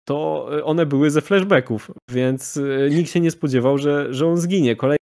[0.08, 2.60] To one były ze flashbacków, więc
[2.90, 4.76] nikt się nie spodziewał, że, że on zginie.
[4.76, 4.98] Kolej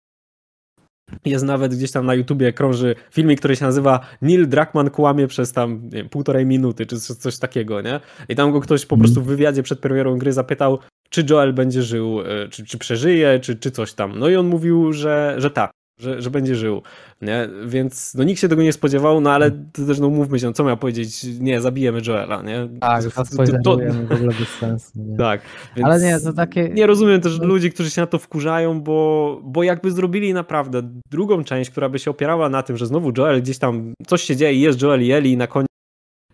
[1.26, 5.52] jest nawet gdzieś tam na YouTubie krąży filmik, który się nazywa Neil Druckmann kłamie przez
[5.54, 8.00] tam nie wiem, półtorej minuty, czy coś, takiego, nie?
[8.30, 9.00] I tam go ktoś po Mhm.
[9.04, 10.80] prostu w wywiadzie przed premierą gry zapytał,
[11.10, 14.20] czy Joel będzie żył, e, czy, czy przeżyje, czy, czy coś tam.
[14.20, 16.82] No i on mówił, że, że tak, że, że będzie żył,
[17.22, 17.50] nie?
[17.66, 20.54] Więc no nikt się tego nie spodziewał, no ale to też no mówmy się, no
[20.54, 22.70] co miał powiedzieć, nie, zabijemy Joela, nie?
[22.80, 23.78] Tak, To- to, to-
[24.08, 24.92] w ogóle bez sensu.
[24.96, 25.18] Nie?
[25.18, 25.42] tak.
[25.76, 26.70] Więc Ale nie, to takie...
[26.70, 30.82] Nie rozumiem też ludzi, którzy się na to wkurzają, bo, bo jakby zrobili naprawdę
[31.12, 34.36] drugą część, która by się opierała na tym, że znowu Joel gdzieś tam coś się
[34.36, 35.68] dzieje, jest Joel i Ellie i na koniec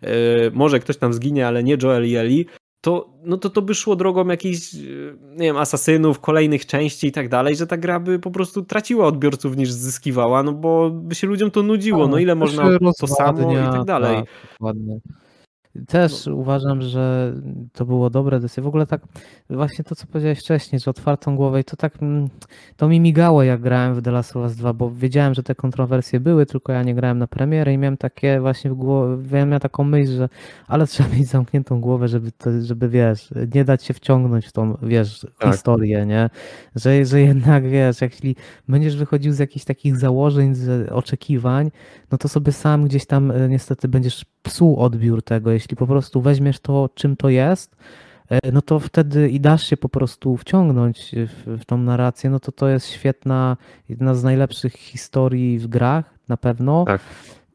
[0.02, 0.08] yy,
[0.54, 2.44] może ktoś tam zginie, ale nie Joel i Ellie,
[2.86, 7.12] to, no to to by szło drogą jakichś, yy, nie wiem, asasynów, kolejnych części i
[7.12, 11.14] tak dalej, że ta gra by po prostu traciła odbiorców niż zyskiwała, no bo by
[11.14, 14.16] się ludziom to nudziło, no ile można to samo i tak dalej.
[14.16, 14.98] Tak, dokładnie.
[15.88, 17.34] Też uważam, że
[17.72, 18.62] to było dobre decyzje.
[18.62, 19.02] W ogóle tak,
[19.50, 22.28] właśnie to, co powiedziałeś wcześniej, że otwartą głowę i to tak, mm,
[22.76, 25.54] to mi migało, jak grałem w The Last of Us 2, bo wiedziałem, że te
[25.54, 29.60] kontrowersje były, tylko ja nie grałem na premierę i miałem takie właśnie w głowie, miałem
[29.60, 30.28] taką myśl, że
[30.68, 34.76] ale trzeba mieć zamkniętą głowę, żeby, to, żeby wiesz, nie dać się wciągnąć w tą,
[34.82, 35.52] wiesz, Tak.
[35.52, 36.30] historię, nie?
[36.74, 38.36] Że, że jednak, wiesz, jeśli
[38.68, 41.70] będziesz wychodził z jakichś takich założeń, z oczekiwań,
[42.10, 45.50] no to sobie sam gdzieś tam e, niestety będziesz psuł odbiór tego.
[45.50, 47.76] Jeśli po prostu weźmiesz to, czym to jest,
[48.28, 52.40] e, no to wtedy i dasz się po prostu wciągnąć w, w tą narrację, no
[52.40, 53.56] to to jest świetna,
[53.88, 56.84] jedna z najlepszych historii w grach, na pewno.
[56.84, 57.00] Tak.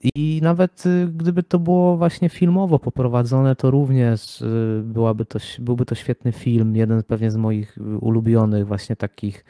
[0.03, 5.85] I nawet y, gdyby to było właśnie filmowo poprowadzone, to również y, byłaby to, byłby
[5.85, 9.45] to świetny film, jeden pewnie z moich ulubionych właśnie takich.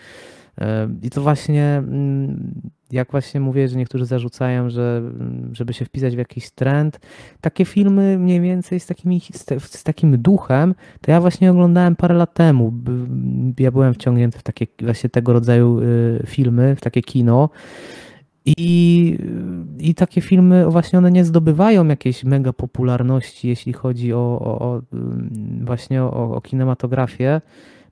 [1.02, 2.52] I to właśnie, mm,
[2.92, 7.00] jak właśnie mówię, że niektórzy zarzucają, że mm, żeby się wpisać w jakiś trend,
[7.42, 9.22] takie filmy mniej więcej z, takimi,
[9.62, 12.74] z takim duchem, to ja właśnie oglądałem parę lat temu.
[13.60, 17.50] Ja byłem wciągnięty w takie właśnie tego rodzaju y, filmy, w takie kino.
[18.46, 19.18] I,
[19.80, 24.82] I takie filmy właśnie one nie zdobywają jakiejś mega popularności, jeśli chodzi o, o, o
[25.62, 27.42] właśnie o, o kinematografię.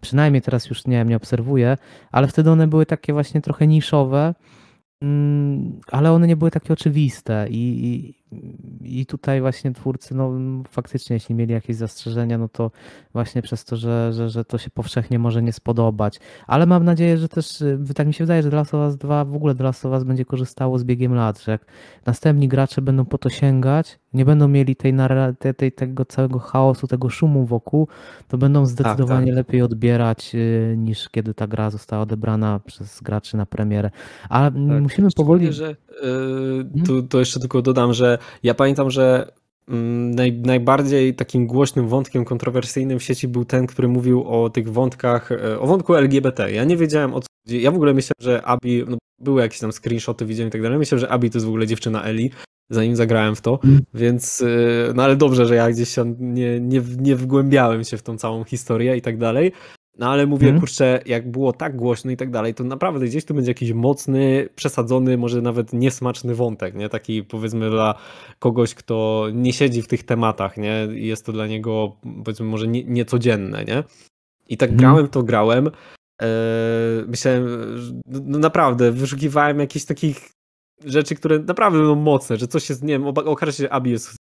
[0.02, 1.78] Przynajmniej teraz już nie nie obserwuję,
[2.12, 4.36] ale wtedy one były takie właśnie trochę niszowe,
[5.02, 8.16] mm, ale one nie były takie oczywiste i,
[8.82, 10.32] i, tutaj właśnie twórcy, no
[10.70, 12.72] faktycznie, jeśli mieli jakieś zastrzeżenia, no to
[13.14, 16.20] właśnie przez to, że, że, że to się powszechnie może nie spodobać.
[16.48, 18.98] Ale mam nadzieję, że też, y, tak mi się wydaje, że The Last of Us
[18.98, 21.66] 2, w ogóle The Last of Us będzie korzystało z biegiem lat, że jak
[22.06, 24.94] następni gracze będą po to sięgać, nie będą mieli tej,
[25.40, 27.88] tej, tej tego całego chaosu, tego szumu wokół,
[28.28, 29.48] to będą zdecydowanie tak, tak.
[29.48, 33.92] lepiej odbierać y, niż kiedy ta gra została odebrana przez graczy na premierę.
[34.30, 35.54] Ale tak, musimy powoli...
[35.54, 35.76] Że,
[36.86, 39.32] tu, to jeszcze tylko dodam, że ja pamiętam, że
[39.68, 44.72] mm, naj, najbardziej takim głośnym wątkiem kontrowersyjnym w sieci był ten, który mówił o tych
[44.72, 46.52] wątkach, e, o wątku LGBT.
[46.52, 47.62] Ja nie wiedziałem o co chodzi.
[47.62, 50.78] Ja w ogóle myślałem, że Abi, no, były jakieś tam screenshoty, widziałem i tak dalej.
[50.78, 52.32] Myślałem, że Abi to jest w ogóle dziewczyna Eli,
[52.70, 53.80] zanim zagrałem w to, mm.
[53.94, 54.46] więc e,
[54.96, 58.98] no ale dobrze, że ja gdzieś nie, nie, nie wgłębiałem się w tą całą historię
[58.98, 59.52] i tak dalej.
[60.00, 60.60] No ale mówię, hmm.
[60.60, 64.50] kurczę, jak było tak głośno i tak dalej, to naprawdę gdzieś tu będzie jakiś mocny,
[64.56, 66.90] przesadzony, może nawet niesmaczny wątek, nie?
[66.90, 67.96] Taki powiedzmy dla
[68.40, 70.88] kogoś, kto nie siedzi w tych tematach, nie?
[70.92, 71.96] Jest to dla niego
[72.26, 73.84] powiedzmy może nie, niecodzienne, nie?
[74.50, 74.80] I tak hmm.
[74.80, 75.70] grałem to grałem.
[76.22, 76.28] Eee,
[77.08, 77.48] myślałem,
[78.06, 80.30] no naprawdę, wyszukiwałem jakichś takich
[80.86, 84.16] rzeczy, które naprawdę będą mocne, że coś jest, nie wiem, okaże się, że Abi jest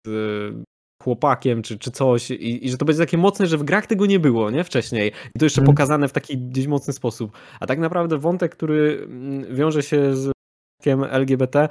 [1.03, 4.05] chłopakiem, czy, czy coś i, i, że to będzie takie mocne, że w grach tego
[4.05, 4.63] nie było, nie?
[4.63, 5.11] Wcześniej.
[5.35, 5.75] I to jeszcze hmm.
[5.75, 7.31] pokazane w taki gdzieś mocny sposób.
[7.59, 10.31] A tak naprawdę wątek, który mm, wiąże się z
[11.11, 11.69] LGBT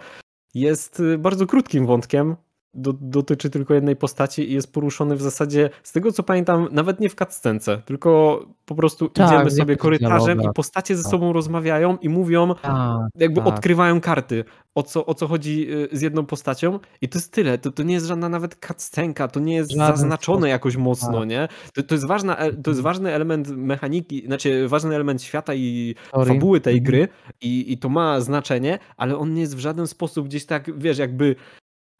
[0.55, 2.37] jest y, bardzo krótkim wątkiem,
[2.74, 7.00] do, dotyczy tylko jednej postaci i jest poruszony w zasadzie, z tego co pamiętam, nawet
[7.00, 11.10] nie w cutscence, tylko po prostu tak, idziemy sobie korytarzem i postacie ze tak.
[11.10, 12.74] sobą rozmawiają i mówią, tak,
[13.14, 13.46] jakby tak.
[13.46, 14.44] odkrywają karty,
[14.74, 17.82] o co, o co chodzi y, z jedną postacią i to jest tyle, to, to
[17.82, 20.48] nie jest żadna nawet cutscenka, to nie jest Żaden zaznaczone sposób.
[20.48, 21.28] jakoś mocno, tak.
[21.28, 21.48] nie?
[21.74, 22.82] To, to, jest ważna, to jest mhm.
[22.82, 26.32] ważny element mechaniki, znaczy ważny element świata i Sorry.
[26.32, 26.84] fabuły tej mhm.
[26.84, 27.08] gry
[27.40, 30.98] i, i to ma znaczenie, ale on nie jest w żaden sposób gdzieś tak, wiesz,
[30.98, 31.36] jakby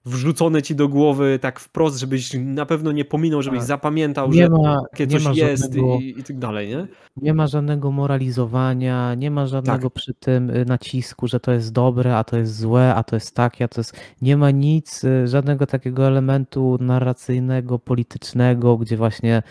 [0.09, 3.67] wrzucone ci do głowy tak wprost, żebyś na pewno nie pominął, żebyś tak.
[3.67, 6.87] zapamiętał, nie że ma, takie coś ma jest żadnego, i, i tak dalej, nie?
[7.23, 9.93] Nie ma żadnego moralizowania, nie ma żadnego tak.
[9.93, 13.35] przy tym y, nacisku, że to jest dobre, a to jest złe, a to jest
[13.35, 13.97] takie, a to jest...
[14.23, 19.43] Nie ma nic, y, żadnego takiego elementu narracyjnego, politycznego, gdzie właśnie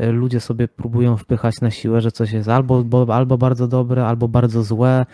[0.00, 4.06] y, ludzie sobie próbują wpychać na siłę, że coś jest albo, bo, albo bardzo dobre,
[4.06, 5.06] albo bardzo złe.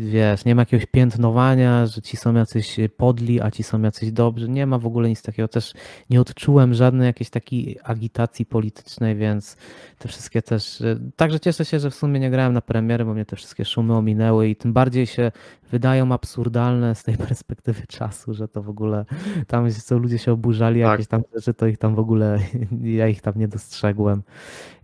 [0.00, 4.48] Wiesz, nie ma jakiegoś piętnowania, że ci są jacyś podli, a ci są jacyś dobrzy.
[4.48, 5.48] Nie ma w ogóle nic takiego.
[5.48, 5.74] Też
[6.10, 9.56] nie odczułem żadnej jakiejś takiej agitacji politycznej, więc
[9.98, 10.80] te wszystkie też.
[10.80, 13.64] E, także cieszę się, że w sumie nie grałem na premiery, bo mnie te wszystkie
[13.64, 15.32] szumy ominęły i tym bardziej się
[15.70, 19.04] wydają absurdalne z tej perspektywy czasu, że to w ogóle
[19.46, 20.90] tam co ludzie się oburzali, tak.
[20.90, 22.38] jakieś tam rzeczy, to ich tam w ogóle
[23.00, 24.22] ja ich tam nie dostrzegłem.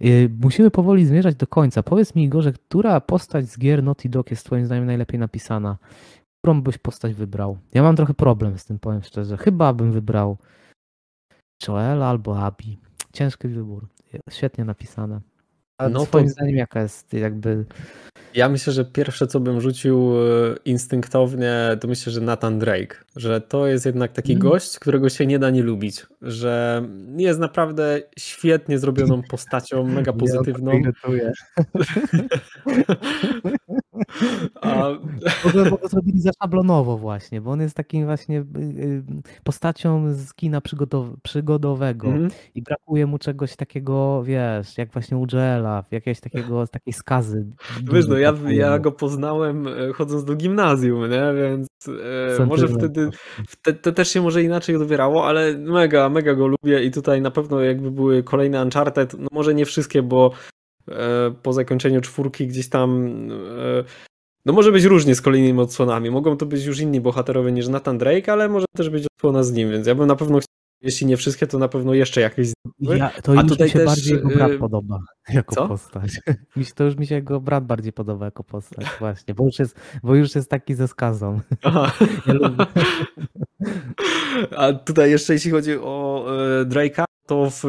[0.00, 0.06] E,
[0.40, 1.82] musimy powoli zmierzać do końca.
[1.82, 5.76] Powiedz mi, Igorze, która postać z gier Naughty Dog jest twoim zdaniem najlepiej napisana?
[6.42, 7.58] Którą byś postać wybrał?
[7.74, 9.36] Ja mam trochę problem z tym, powiem szczerze.
[9.36, 10.36] Chyba bym wybrał
[11.68, 12.78] Joela albo Abi.
[13.12, 13.88] Ciężki wybór.
[14.30, 15.20] Świetnie napisane.
[15.82, 16.30] A no twoim to...
[16.30, 17.64] zdaniem jaka jest jakby...
[18.34, 20.20] Ja myślę, że pierwsze co bym rzucił e,
[20.64, 22.96] instynktownie, to myślę, że Nathan Drake.
[23.16, 24.42] Że to jest jednak taki mm.
[24.42, 26.06] gość, którego się nie da nie lubić.
[26.22, 26.82] Że
[27.16, 30.72] jest naprawdę świetnie zrobioną postacią, mega pozytywną.
[30.72, 31.32] Ja
[34.60, 34.90] A...
[35.42, 39.02] W ogóle bo go zrobili zaszablonowo właśnie, bo on jest takim właśnie y, y,
[39.44, 40.60] postacią z kina
[41.22, 42.30] przygodowego mm.
[42.54, 47.46] i brakuje mu czegoś takiego, wiesz, jak właśnie u Joela, jakiegoś takiego, takiej skazy.
[47.92, 51.32] Wiesz, no ja, ja go poznałem e, chodząc do gimnazjum, nie?
[51.42, 51.68] więc
[52.38, 53.10] e, może wtedy
[53.62, 57.30] te, te, też się może inaczej odbierało, ale mega, mega go lubię i tutaj na
[57.30, 60.32] pewno jakby były kolejne Uncharted, no może nie wszystkie, bo
[60.88, 63.08] E, po zakończeniu czwórki gdzieś tam.
[63.40, 63.84] E,
[64.44, 66.10] no może być różnie z kolejnymi odsłonami.
[66.10, 69.52] Mogą to być już inni bohaterowie niż Nathan Drake, ale może też być odsłona z
[69.52, 72.52] nim, więc ja bym na pewno chciał jeśli nie wszystkie, to na pewno jeszcze jakieś
[72.80, 74.98] Ja, to A już tutaj mi się też, bardziej jego brat y, podoba
[75.34, 75.68] jako co?
[75.68, 76.20] postać.
[76.56, 79.58] Mi się, to już mi się jego brat bardziej podoba jako postać, właśnie, bo już
[79.58, 81.40] jest, bo już jest taki ze skazą.
[82.26, 82.66] Ja.
[84.56, 86.26] A tutaj jeszcze jeśli chodzi o
[86.60, 87.64] e, Drake'a, to w,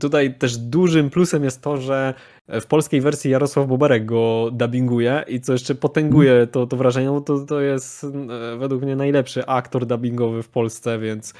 [0.00, 2.14] tutaj też dużym plusem jest to, że
[2.48, 7.20] w polskiej wersji Jarosław Boberek go dubbinguje i co jeszcze potęguje to, to wrażenie, no
[7.20, 11.34] to, to jest e, według mnie najlepszy aktor dubbingowy w Polsce, więc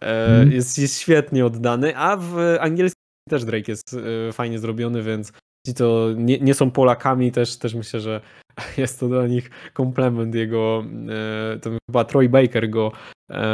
[0.00, 0.52] e, Mhm.
[0.52, 3.96] jest, jest świetnie oddany, a w angielskim też Drake jest
[4.28, 5.32] e, fajnie zrobiony, więc
[5.68, 8.20] ci, co nie, nie są Polakami, też, też myślę, że
[8.78, 12.92] jest to dla nich komplement jego, e, to chyba Troy Baker go
[13.30, 13.46] e,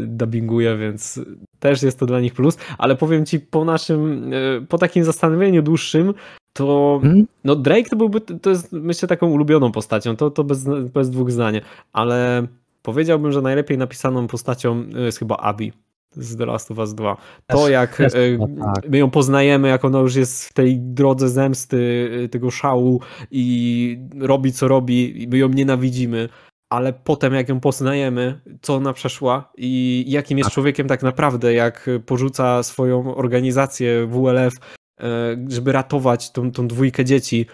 [0.00, 1.20] dubbinguje, więc
[1.58, 5.62] też jest to dla nich plus, ale powiem ci po naszym, e, po takim zastanowieniu
[5.62, 6.14] dłuższym,
[6.52, 7.26] to Hmm?
[7.44, 11.32] no Drake to byłby, to jest myślę taką ulubioną postacią, to, to bez, bez dwóch
[11.32, 11.60] zdań,
[11.92, 12.46] ale
[12.82, 15.72] powiedziałbym, że najlepiej napisaną postacią jest chyba Abby
[16.16, 17.16] z The Last of Us 2.
[17.46, 18.88] To jak e, chyba tak.
[18.88, 23.00] my ją poznajemy, jak ona już jest w tej drodze zemsty, e, tego szału
[23.30, 26.28] i robi co robi i my ją nienawidzimy,
[26.70, 30.54] ale potem jak ją poznajemy, co ona przeszła i jakim jest Tak.
[30.54, 34.54] człowiekiem tak naprawdę, jak porzuca swoją organizację WLF,
[35.00, 37.46] e, żeby ratować tą, tą dwójkę dzieci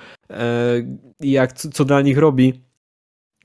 [1.20, 2.70] i jak, co dla nich robi,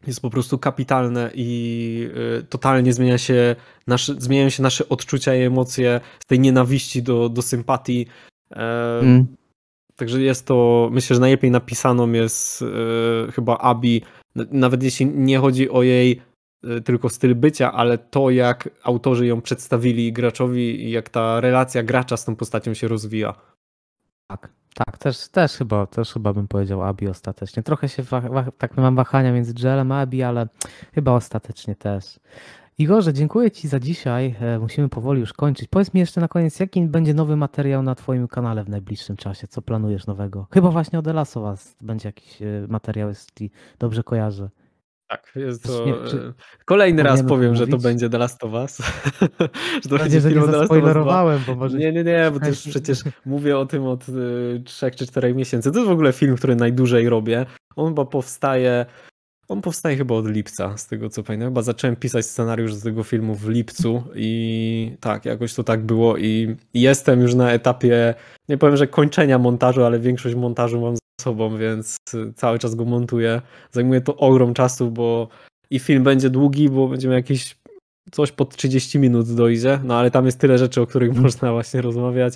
[0.07, 3.55] jest po prostu kapitalne i y, totalnie zmienia się
[3.87, 8.07] nasze, zmieniają się nasze odczucia i emocje z tej nienawiści do, do sympatii.
[8.51, 9.25] E, Mm.
[9.95, 14.01] Także jest to, myślę, że najlepiej napisaną jest e, chyba Abi,
[14.35, 16.21] nawet jeśli nie chodzi o jej
[16.63, 21.83] e, tylko styl bycia, ale to jak autorzy ją przedstawili graczowi i jak ta relacja
[21.83, 23.35] gracza z tą postacią się rozwija.
[24.27, 27.63] Tak, tak, też, też chyba, też chyba bym powiedział Abi ostatecznie.
[27.63, 30.47] Trochę się wa- wa- tak mam wahania między Joelem a Abi, ale
[30.93, 32.19] chyba ostatecznie też.
[32.77, 34.35] Igorze, dziękuję Ci za dzisiaj.
[34.41, 35.67] E, Musimy powoli już kończyć.
[35.67, 39.47] Powiedz mi jeszcze na koniec, jaki będzie nowy materiał na Twoim kanale w najbliższym czasie?
[39.47, 40.47] Co planujesz nowego?
[40.53, 41.35] Chyba właśnie o The Last
[41.81, 44.49] będzie jakiś e, materiał, jeśli dobrze kojarzę.
[45.07, 45.79] Tak, jest to.
[45.79, 46.33] Czy nie- czy e,
[46.65, 47.83] Kolejny raz powiem, że to mówić?
[47.83, 48.77] będzie The Last of Us.
[49.83, 50.57] że to nie film The Last of Us 2.
[50.59, 51.77] zaspoilerowałem, bo może...
[51.77, 55.07] Nie, nie, nie, bo to już Słuchaj, przecież mówię o tym od y, 3 czy
[55.07, 55.71] 4 miesięcy.
[55.71, 57.45] To jest w ogóle film, który najdłużej robię.
[57.75, 58.85] On chyba powstaje.
[59.47, 61.49] On powstaje chyba od lipca, z tego co pamiętam.
[61.49, 66.17] Chyba zacząłem pisać scenariusz do tego filmu w lipcu i tak, jakoś to tak było
[66.17, 68.13] i jestem już na etapie,
[68.49, 72.85] nie powiem, że kończenia montażu, ale większość montażu mam sobą, więc y, cały czas go
[72.85, 73.41] montuję.
[73.71, 75.27] Zajmuje to ogrom czasu, bo
[75.69, 77.55] i film będzie długi, bo będziemy jakieś
[78.11, 81.81] coś pod 30 minut dojdzie, no ale tam jest tyle rzeczy, o których można właśnie
[81.81, 82.33] rozmawiać.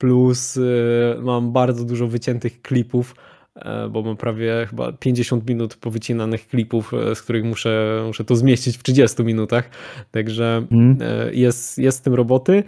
[0.00, 3.14] Plus y, mam bardzo dużo wyciętych klipów,
[3.56, 8.36] e, bo mam prawie chyba 50 minut powycinanych klipów, e, z których muszę, muszę to
[8.36, 9.70] zmieścić w 30 minutach.
[10.10, 10.98] Także Mm.
[11.00, 12.64] e, jest, jest z tym roboty.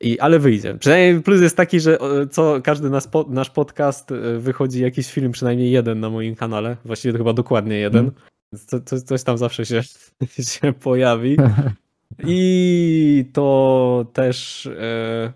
[0.00, 0.74] I, ale wyjdzie.
[0.74, 5.32] Przynajmniej plus jest taki, że e, co każdy nas, nasz podcast e, wychodzi jakiś film,
[5.32, 6.76] przynajmniej jeden na moim kanale.
[6.84, 8.00] Właściwie to chyba dokładnie jeden.
[8.00, 8.14] Mm.
[8.52, 9.82] Więc Co, co, coś tam zawsze się,
[10.60, 11.36] się pojawi.
[12.26, 15.32] I to też e,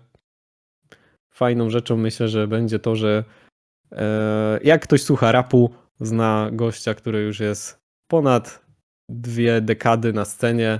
[1.33, 3.23] fajną rzeczą myślę, że będzie to, że
[3.91, 8.65] e, jak ktoś słucha rapu, zna gościa, który już jest ponad
[9.09, 10.79] dwie dekady na scenie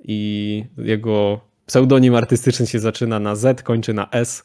[0.00, 4.44] i jego pseudonim artystyczny się zaczyna na Z, kończy na S,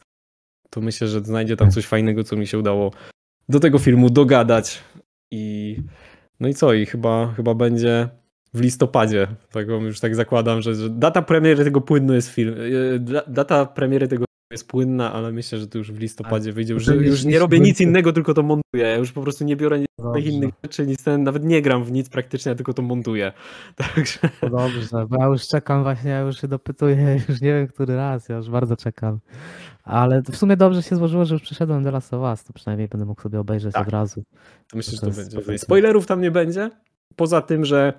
[0.70, 2.92] to myślę, że znajdzie tam coś fajnego, co mi się udało
[3.48, 4.82] do tego filmu dogadać.
[5.30, 5.76] I
[6.40, 6.72] no i co?
[6.74, 8.08] I chyba, chyba będzie
[8.54, 9.26] w listopadzie.
[9.52, 12.54] Tak już tak zakładam, że, że data premiery tego płynno jest film.
[12.94, 16.74] e, da- Data premiery tego jest płynna, ale myślę, że to już w listopadzie wyjdzie.
[16.74, 18.84] Już, to już nie robię nic innego, tylko to montuję.
[18.84, 22.08] Ja już po prostu nie biorę żadnych innych rzeczy, nic, nawet nie gram w nic
[22.08, 23.32] praktycznie, tylko to montuję.
[23.94, 26.96] Także No dobrze, bo ja już czekam właśnie, ja już się dopytuję,
[27.28, 29.18] już nie wiem który raz, ja już bardzo czekam.
[29.84, 32.88] Ale w sumie dobrze się złożyło, że już przyszedłem do Last of Us, to przynajmniej
[32.88, 33.86] będę mógł sobie obejrzeć Tak.
[33.86, 34.22] od razu.
[34.70, 35.58] To myślę, że To to jest będzie.
[35.58, 36.70] Spoilerów tam nie będzie.
[37.16, 37.92] Poza tym, że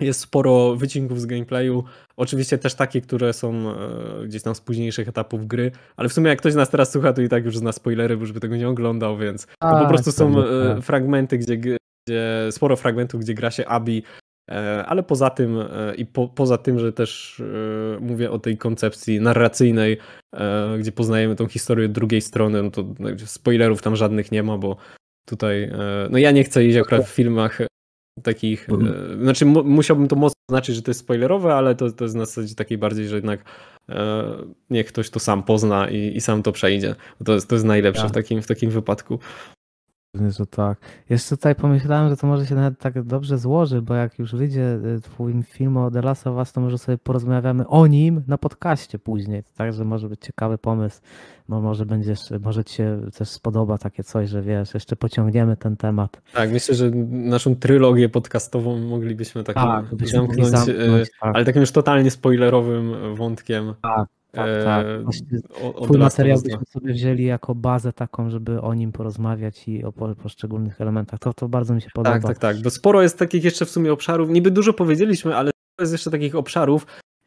[0.00, 1.84] jest sporo wycinków z gameplayu.
[2.16, 6.28] Oczywiście też takie, które są e, gdzieś tam z późniejszych etapów gry, ale w sumie
[6.28, 8.56] jak ktoś nas teraz słucha, to i tak już zna spoilery, bo już by tego
[8.56, 10.84] nie oglądał, więc to po prostu są e, tak.
[10.84, 11.78] fragmenty, gdzie, gdzie
[12.50, 14.02] sporo fragmentów, gdzie gra się Abi,
[14.50, 15.58] e, ale poza tym
[15.96, 17.42] i po, poza tym, że też
[18.00, 19.96] mówię o tej koncepcji narracyjnej,
[20.78, 24.76] gdzie poznajemy tą historię drugiej strony, no to no, spoilerów tam żadnych nie ma, bo
[25.26, 25.70] tutaj,
[26.10, 27.60] no ja nie chcę iść akurat w filmach
[28.22, 32.04] takich, e, znaczy mu, musiałbym to mocno znaczyć, że to jest spoilerowe, ale to, to
[32.04, 33.44] jest na zasadzie takiej bardziej, że jednak
[33.88, 34.24] e,
[34.70, 36.94] niech ktoś to sam pozna i, i sam to przejdzie.
[37.24, 38.14] To jest, to jest najlepsze w Tak.
[38.14, 39.18] takim, w takim wypadku.
[40.12, 40.78] Pewnie, że tak.
[41.10, 44.78] Jeszcze tutaj pomyślałem, że to może się nawet tak dobrze złoży, bo jak już wyjdzie
[44.96, 48.38] y, twój film o The Last of Us, to może sobie porozmawiamy o nim na
[48.38, 49.42] podcaście później.
[49.56, 51.00] Także może być ciekawy pomysł,
[51.48, 55.76] bo może będziesz, może ci się też spodoba takie coś, że wiesz, jeszcze pociągniemy ten
[55.76, 56.22] temat.
[56.32, 61.36] Tak, myślę, że naszą trylogię podcastową moglibyśmy tak, Tak, zamknąć, zamknąć, tak.
[61.36, 63.74] ale takim już totalnie spoilerowym wątkiem.
[63.82, 64.86] Tak, tak, e, tak.
[65.84, 66.58] Twój materiał Us 2.
[66.58, 71.20] byśmy sobie wzięli jako bazę taką, żeby o nim porozmawiać i o po- poszczególnych elementach.
[71.20, 72.14] To, to bardzo mi się podoba.
[72.18, 75.50] Tak, tak, tak, bo sporo jest takich jeszcze w sumie obszarów, niby dużo powiedzieliśmy, ale
[75.50, 76.86] sporo jest jeszcze takich obszarów,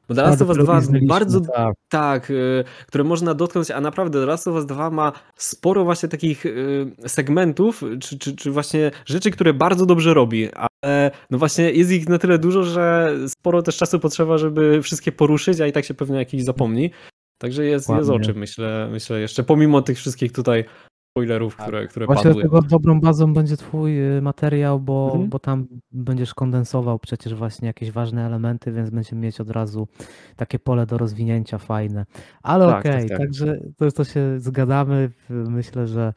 [0.09, 1.73] bo The Last of Us dopiero 2 liznęliśmy, bardzo, tak.
[1.89, 6.09] tak, y, które można dotknąć, a naprawdę The Last of Us 2 ma sporo właśnie
[6.09, 11.71] takich y, segmentów, czy, czy, czy właśnie rzeczy, które bardzo dobrze robi, ale no właśnie
[11.71, 15.71] jest ich na tyle dużo, że sporo też czasu potrzeba, żeby wszystkie poruszyć, a i
[15.71, 16.91] tak się pewnie jakiś zapomni.
[17.37, 20.65] Także jest, jest o czym, myślę, myślę jeszcze, pomimo tych wszystkich tutaj
[21.17, 21.65] spoilerów, Tak.
[21.67, 22.41] które, które Właśnie padły.
[22.41, 25.29] dlatego dobrą bazą będzie twój y, materiał, bo, Mhm.
[25.29, 29.87] bo tam będziesz kondensował przecież właśnie jakieś ważne elementy, więc będziemy mieć od razu
[30.35, 32.05] takie pole do rozwinięcia fajne.
[32.43, 33.17] Ale Tak, okej, tak, tak.
[33.17, 35.09] także to, to się zgadamy.
[35.29, 36.13] Myślę, że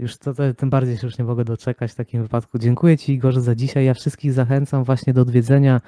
[0.00, 2.58] już to, to, tym bardziej się już nie mogę doczekać w takim wypadku.
[2.58, 3.84] Dziękuję Ci Igorze za dzisiaj.
[3.84, 5.80] Ja wszystkich zachęcam właśnie do odwiedzenia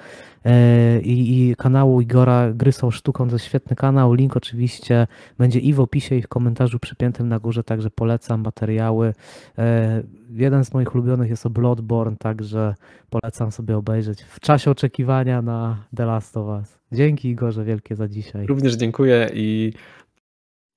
[0.45, 3.29] e, i, i kanału Igora Gry są sztuką.
[3.29, 4.13] To świetny kanał.
[4.13, 5.07] Link oczywiście
[5.37, 9.13] będzie i w opisie, i w komentarzu przypiętym na górze, także polecam materiały.
[9.57, 10.03] E,
[10.33, 12.75] Jeden z moich ulubionych jest o Bloodborne, także
[13.09, 16.79] polecam sobie obejrzeć w czasie oczekiwania na The Last of Us.
[16.91, 18.47] Dzięki Igorze wielkie za dzisiaj.
[18.47, 19.73] Również dziękuję i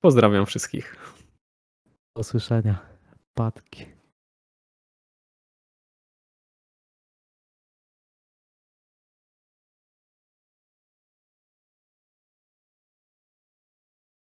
[0.00, 1.13] pozdrawiam wszystkich.
[2.14, 2.78] Usłyszenia.
[3.34, 3.93] Patki.